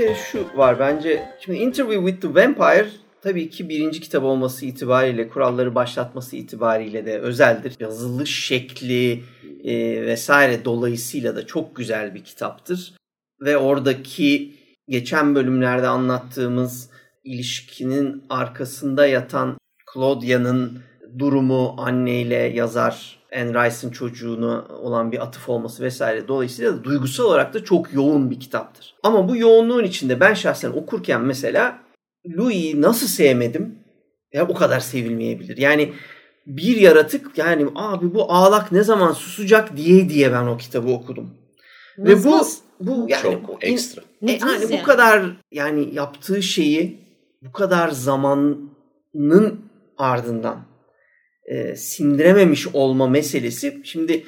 [0.01, 1.23] kere şu var bence.
[1.39, 2.89] Şimdi Interview with the Vampire
[3.21, 7.75] tabii ki birinci kitap olması itibariyle, kuralları başlatması itibariyle de özeldir.
[7.79, 9.23] Yazılış şekli
[9.63, 12.93] e, vesaire dolayısıyla da çok güzel bir kitaptır.
[13.41, 14.53] Ve oradaki
[14.87, 16.89] geçen bölümlerde anlattığımız
[17.23, 19.57] ilişkinin arkasında yatan
[19.93, 20.79] Claudia'nın
[21.19, 27.53] durumu anneyle yazar Anne Rice'ın çocuğunu olan bir atıf olması vesaire dolayısıyla da duygusal olarak
[27.53, 28.95] da çok yoğun bir kitaptır.
[29.03, 31.79] Ama bu yoğunluğun içinde ben şahsen okurken mesela
[32.37, 33.75] Louis'i nasıl sevmedim?
[34.33, 35.57] Ya o kadar sevilmeyebilir.
[35.57, 35.93] Yani
[36.47, 41.29] bir yaratık yani abi bu ağlak ne zaman susacak diye diye ben o kitabı okudum.
[41.97, 42.41] Ve bu
[42.79, 44.01] bu yani çok ekstra.
[44.27, 46.99] E, yani bu kadar yani yaptığı şeyi
[47.41, 49.61] bu kadar zamanın
[49.97, 50.70] ardından
[51.51, 54.25] e, sindirememiş olma meselesi şimdi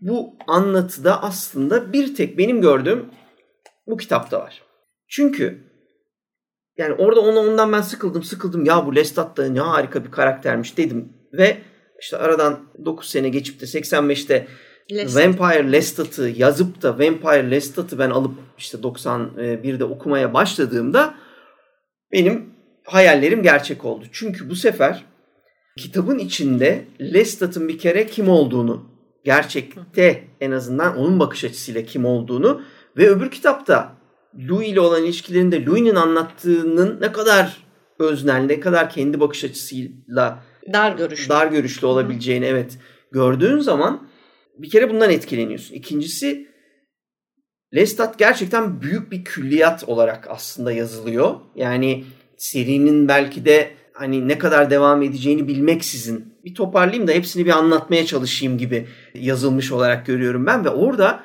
[0.00, 3.06] bu anlatıda aslında bir tek benim gördüğüm
[3.86, 4.62] bu kitapta var.
[5.08, 5.58] Çünkü
[6.78, 10.76] yani orada onu ondan ben sıkıldım sıkıldım ya bu Lestat da ne harika bir karaktermiş
[10.76, 11.56] dedim ve
[12.00, 14.46] işte aradan 9 sene geçip de 85'te
[14.92, 15.24] Lestat.
[15.24, 21.14] Vampire Lestat'ı yazıp da Vampire Lestat'ı ben alıp işte 91'de okumaya başladığımda
[22.12, 22.54] benim
[22.84, 24.04] hayallerim gerçek oldu.
[24.12, 25.04] Çünkü bu sefer
[25.78, 28.84] kitabın içinde Lestat'ın bir kere kim olduğunu,
[29.24, 32.62] gerçekte en azından onun bakış açısıyla kim olduğunu
[32.96, 33.96] ve öbür kitapta
[34.48, 37.56] Louis ile olan ilişkilerinde Louis'nin anlattığının ne kadar
[37.98, 42.78] öznel, ne kadar kendi bakış açısıyla dar görüşlü, dar görüşlü olabileceğini evet
[43.12, 44.08] gördüğün zaman
[44.58, 45.74] bir kere bundan etkileniyorsun.
[45.74, 46.48] İkincisi
[47.74, 51.34] Lestat gerçekten büyük bir külliyat olarak aslında yazılıyor.
[51.56, 52.04] Yani
[52.36, 58.06] serinin belki de hani ne kadar devam edeceğini bilmeksizin bir toparlayayım da hepsini bir anlatmaya
[58.06, 61.20] çalışayım gibi yazılmış olarak görüyorum ben ve orada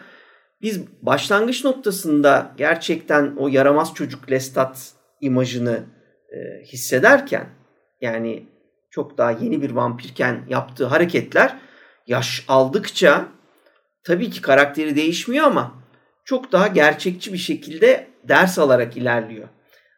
[0.61, 5.84] biz başlangıç noktasında gerçekten o yaramaz çocuk Lestat imajını
[6.32, 7.49] e, hissederken
[8.01, 8.47] yani
[8.89, 11.57] çok daha yeni bir vampirken yaptığı hareketler
[12.07, 13.26] yaş aldıkça
[14.03, 15.74] tabii ki karakteri değişmiyor ama
[16.26, 19.47] çok daha gerçekçi bir şekilde ders alarak ilerliyor.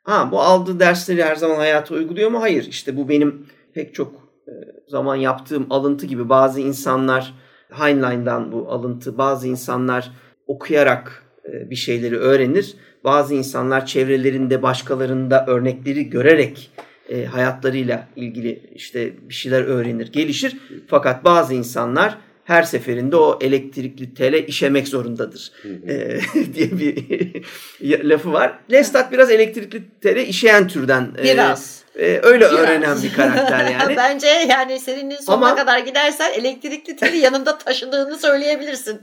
[0.06, 2.42] Ha bu aldığı dersleri her zaman hayata uyguluyor mu?
[2.42, 2.68] Hayır.
[2.68, 4.14] İşte bu benim pek çok
[4.48, 4.52] e,
[4.88, 7.34] zaman yaptığım alıntı gibi bazı insanlar
[7.70, 10.12] Heinlein'dan bu alıntı bazı insanlar
[10.48, 12.76] okuyarak e, bir şeyleri öğrenir.
[13.04, 16.72] Bazı insanlar çevrelerinde başkalarında örnekleri görerek
[17.10, 20.58] e, hayatlarıyla ilgili işte bir şeyler öğrenir, gelişir.
[20.88, 25.52] Fakat bazı insanlar her seferinde o elektrikli tele işemek zorundadır
[25.88, 26.20] e,
[26.54, 28.60] diye bir lafı var.
[28.72, 31.12] Lestat biraz elektrikli tele işeyen türden.
[31.24, 31.84] Biraz.
[31.96, 32.54] E, öyle biraz.
[32.54, 33.98] öğrenen bir karakter yani.
[33.98, 39.02] Bence yani serinin sonuna Ama, kadar gidersen elektrikli teli yanında taşıdığını söyleyebilirsin.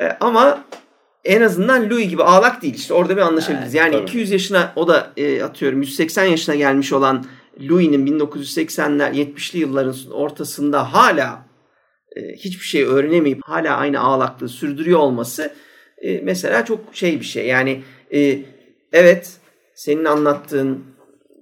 [0.00, 0.64] E, ama
[1.24, 3.74] en azından Louis gibi ağlak değil işte orada bir anlaşabiliriz.
[3.74, 4.02] Yani Tabii.
[4.02, 7.24] 200 yaşına o da e, atıyorum 180 yaşına gelmiş olan
[7.70, 11.51] Louis'nin 1980'ler 70'li yılların ortasında hala
[12.16, 15.54] hiçbir şey öğrenemeyip hala aynı ağlaklığı sürdürüyor olması
[15.98, 17.46] e, mesela çok şey bir şey.
[17.46, 17.82] Yani
[18.14, 18.38] e,
[18.92, 19.32] evet
[19.74, 20.84] senin anlattığın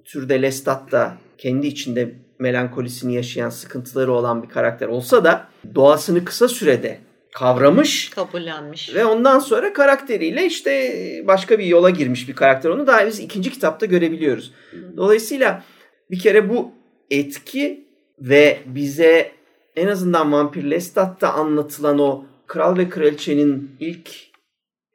[0.05, 6.47] türde Lestat da kendi içinde melankolisini yaşayan sıkıntıları olan bir karakter olsa da doğasını kısa
[6.47, 6.99] sürede
[7.33, 8.09] kavramış.
[8.09, 8.95] Kabullenmiş.
[8.95, 12.69] Ve ondan sonra karakteriyle işte başka bir yola girmiş bir karakter.
[12.69, 14.53] Onu daha biz ikinci kitapta görebiliyoruz.
[14.97, 15.63] Dolayısıyla
[16.11, 16.71] bir kere bu
[17.09, 17.87] etki
[18.19, 19.31] ve bize
[19.75, 24.09] en azından Vampir Lestat'ta anlatılan o kral ve kraliçenin ilk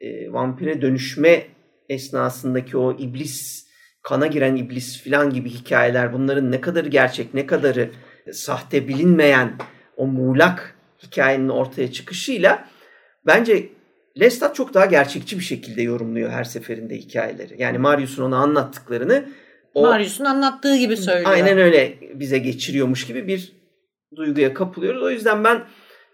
[0.01, 1.45] e, vampire dönüşme
[1.89, 3.67] esnasındaki o iblis,
[4.03, 7.91] kana giren iblis filan gibi hikayeler bunların ne kadarı gerçek, ne kadarı
[8.31, 9.53] sahte bilinmeyen
[9.97, 12.67] o muğlak hikayenin ortaya çıkışıyla
[13.25, 13.69] bence
[14.19, 17.61] Lestat çok daha gerçekçi bir şekilde yorumluyor her seferinde hikayeleri.
[17.61, 19.25] Yani Marius'un ona anlattıklarını
[19.73, 21.31] o, Marius'un anlattığı gibi söylüyor.
[21.31, 23.56] Aynen öyle bize geçiriyormuş gibi bir
[24.15, 25.03] duyguya kapılıyoruz.
[25.03, 25.63] O yüzden ben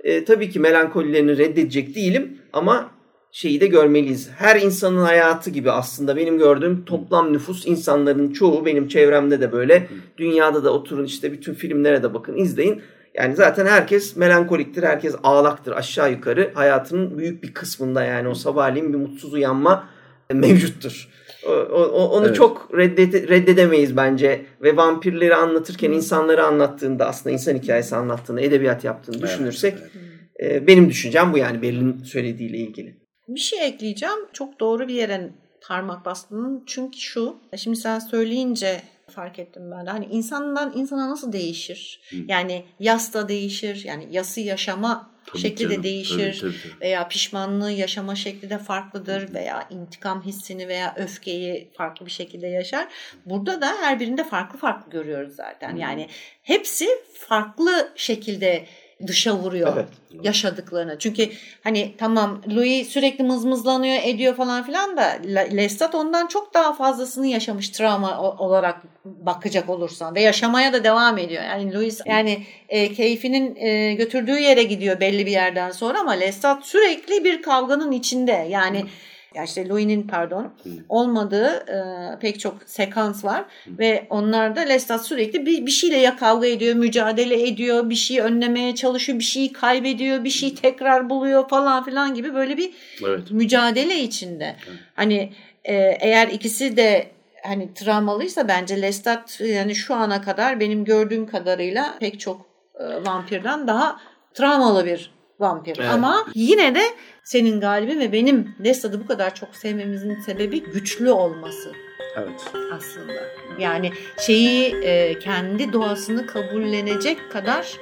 [0.04, 2.92] e, tabii ki melankolilerini reddedecek değilim ama
[3.32, 4.30] şeyi de görmeliyiz.
[4.38, 9.88] Her insanın hayatı gibi aslında benim gördüğüm toplam nüfus insanların çoğu benim çevremde de böyle.
[10.18, 12.82] Dünyada da oturun işte bütün filmlere de bakın izleyin.
[13.14, 16.52] Yani zaten herkes melankoliktir, herkes ağlaktır aşağı yukarı.
[16.54, 19.90] Hayatının büyük bir kısmında yani o sabahleyin bir mutsuz uyanma
[20.34, 21.10] mevcuttur.
[21.48, 22.36] O, o, onu evet.
[22.36, 24.46] çok reddet, reddedemeyiz bence.
[24.62, 29.92] Ve vampirleri anlatırken insanları anlattığında aslında insan hikayesi anlattığını, edebiyat yaptığını evet, düşünürsek evet.
[30.40, 32.98] E, benim düşüncem bu yani Berlin söylediğiyle ilgili.
[33.28, 34.20] Bir şey ekleyeceğim.
[34.34, 35.30] Çok doğru bir yere
[35.68, 36.64] parmak bastın.
[36.68, 39.90] Çünkü şu, şimdi sen söyleyince fark ettim ben de.
[39.90, 42.02] Hani insandan insana nasıl değişir?
[42.10, 42.16] Hı.
[42.28, 43.84] Yani yas da değişir.
[43.86, 45.78] Yani yası yaşama tabii şekli canım.
[45.78, 46.38] de değişir.
[46.42, 46.82] Tabii, tabii, tabii.
[46.82, 49.34] Veya pişmanlığı yaşama şekli de farklıdır.
[49.34, 52.88] Veya intikam hissini veya öfkeyi farklı bir şekilde yaşar.
[53.26, 55.76] Burada da her birinde farklı farklı görüyoruz zaten.
[55.76, 56.10] Yani
[56.44, 58.66] hepsi farklı şekilde
[59.08, 59.86] dışa vuruyor evet.
[60.24, 61.00] yaşadıklarını.
[61.00, 61.30] Çünkü
[61.64, 67.70] hani tamam Louis sürekli mızmızlanıyor ediyor falan filan da Lestat ondan çok daha fazlasını yaşamış
[67.70, 71.44] travma olarak bakacak olursan ve yaşamaya da devam ediyor.
[71.44, 76.66] Yani Louis yani e, keyfinin e, götürdüğü yere gidiyor belli bir yerden sonra ama Lestat
[76.66, 78.48] sürekli bir kavganın içinde.
[78.50, 78.90] Yani hmm
[79.36, 80.54] yani işte Louis'nin pardon
[80.90, 81.80] olmadığı e,
[82.20, 87.48] pek çok sekans var ve onlarda Lestat sürekli bir, bir şeyle ya kavga ediyor, mücadele
[87.48, 92.34] ediyor, bir şeyi önlemeye çalışıyor, bir şeyi kaybediyor, bir şeyi tekrar buluyor falan filan gibi
[92.34, 92.72] böyle bir
[93.06, 93.32] evet.
[93.32, 94.56] mücadele içinde.
[94.68, 94.80] Evet.
[94.96, 97.08] Hani e, eğer ikisi de
[97.44, 102.46] hani travmalıysa bence Lestat yani şu ana kadar benim gördüğüm kadarıyla pek çok
[102.80, 104.00] e, vampirden daha
[104.34, 105.78] travmalı bir vampir.
[105.80, 105.90] Evet.
[105.92, 106.82] Ama yine de
[107.24, 111.72] senin galibin ve benim Lestat'ı bu kadar çok sevmemizin sebebi güçlü olması.
[112.18, 112.42] Evet.
[112.74, 113.14] Aslında.
[113.60, 113.92] Yani
[114.26, 117.78] şeyi e, kendi doğasını kabullenecek kadar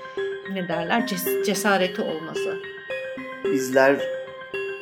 [0.53, 2.55] ne derler ces- cesareti olması.
[3.45, 3.95] Bizler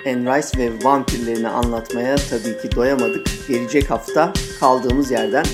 [0.06, 3.28] Anne Rice ve vampirlerini anlatmaya tabii ki doyamadık.
[3.48, 5.46] Gelecek hafta kaldığımız yerden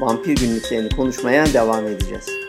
[0.00, 2.41] vampir günlüklerini konuşmaya devam edeceğiz.